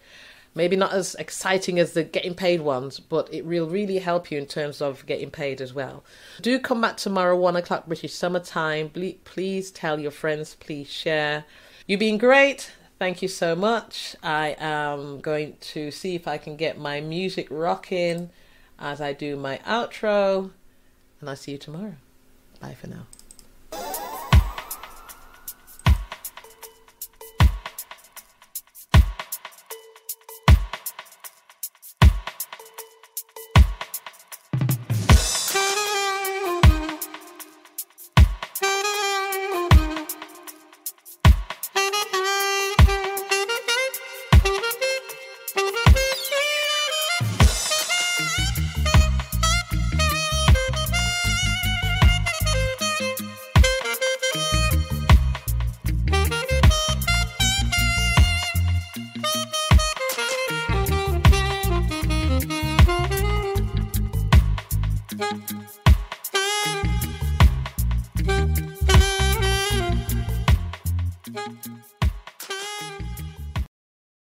Maybe 0.55 0.75
not 0.75 0.95
as 0.95 1.15
exciting 1.17 1.79
as 1.79 1.93
the 1.93 2.03
getting 2.03 2.33
paid 2.35 2.63
ones, 2.63 2.99
but 2.99 3.29
it 3.31 3.45
will 3.45 3.69
really 3.69 3.99
help 3.99 4.31
you 4.31 4.39
in 4.39 4.47
terms 4.47 4.81
of 4.81 5.05
getting 5.05 5.31
paid 5.31 5.61
as 5.61 5.75
well. 5.75 6.03
Do 6.41 6.59
come 6.59 6.81
back 6.81 6.97
tomorrow, 6.97 7.37
one 7.37 7.57
o'clock 7.57 7.89
British 7.89 8.15
summer 8.15 8.41
time. 8.41 8.89
Please 8.89 9.71
tell 9.71 10.01
your 10.01 10.13
friends, 10.13 10.55
please 10.55 10.89
share. 10.89 11.45
You've 11.87 12.01
been 12.01 12.17
great. 12.17 12.73
Thank 13.01 13.23
you 13.23 13.29
so 13.29 13.57
much. 13.57 14.15
I 14.23 14.57
am 14.59 15.21
going 15.21 15.57
to 15.73 15.91
see 15.91 16.15
if 16.17 16.29
I 16.29 16.37
can 16.37 16.57
get 16.57 16.77
my 16.77 17.01
music 17.01 17.49
rocking 17.51 18.29
as 18.79 19.01
I 19.01 19.15
do 19.15 19.37
my 19.37 19.57
outro, 19.67 20.51
and 21.19 21.31
I'll 21.31 21.35
see 21.35 21.53
you 21.53 21.59
tomorrow. 21.59 21.95
Bye 22.61 22.75
for 22.75 22.89
now. 22.89 23.07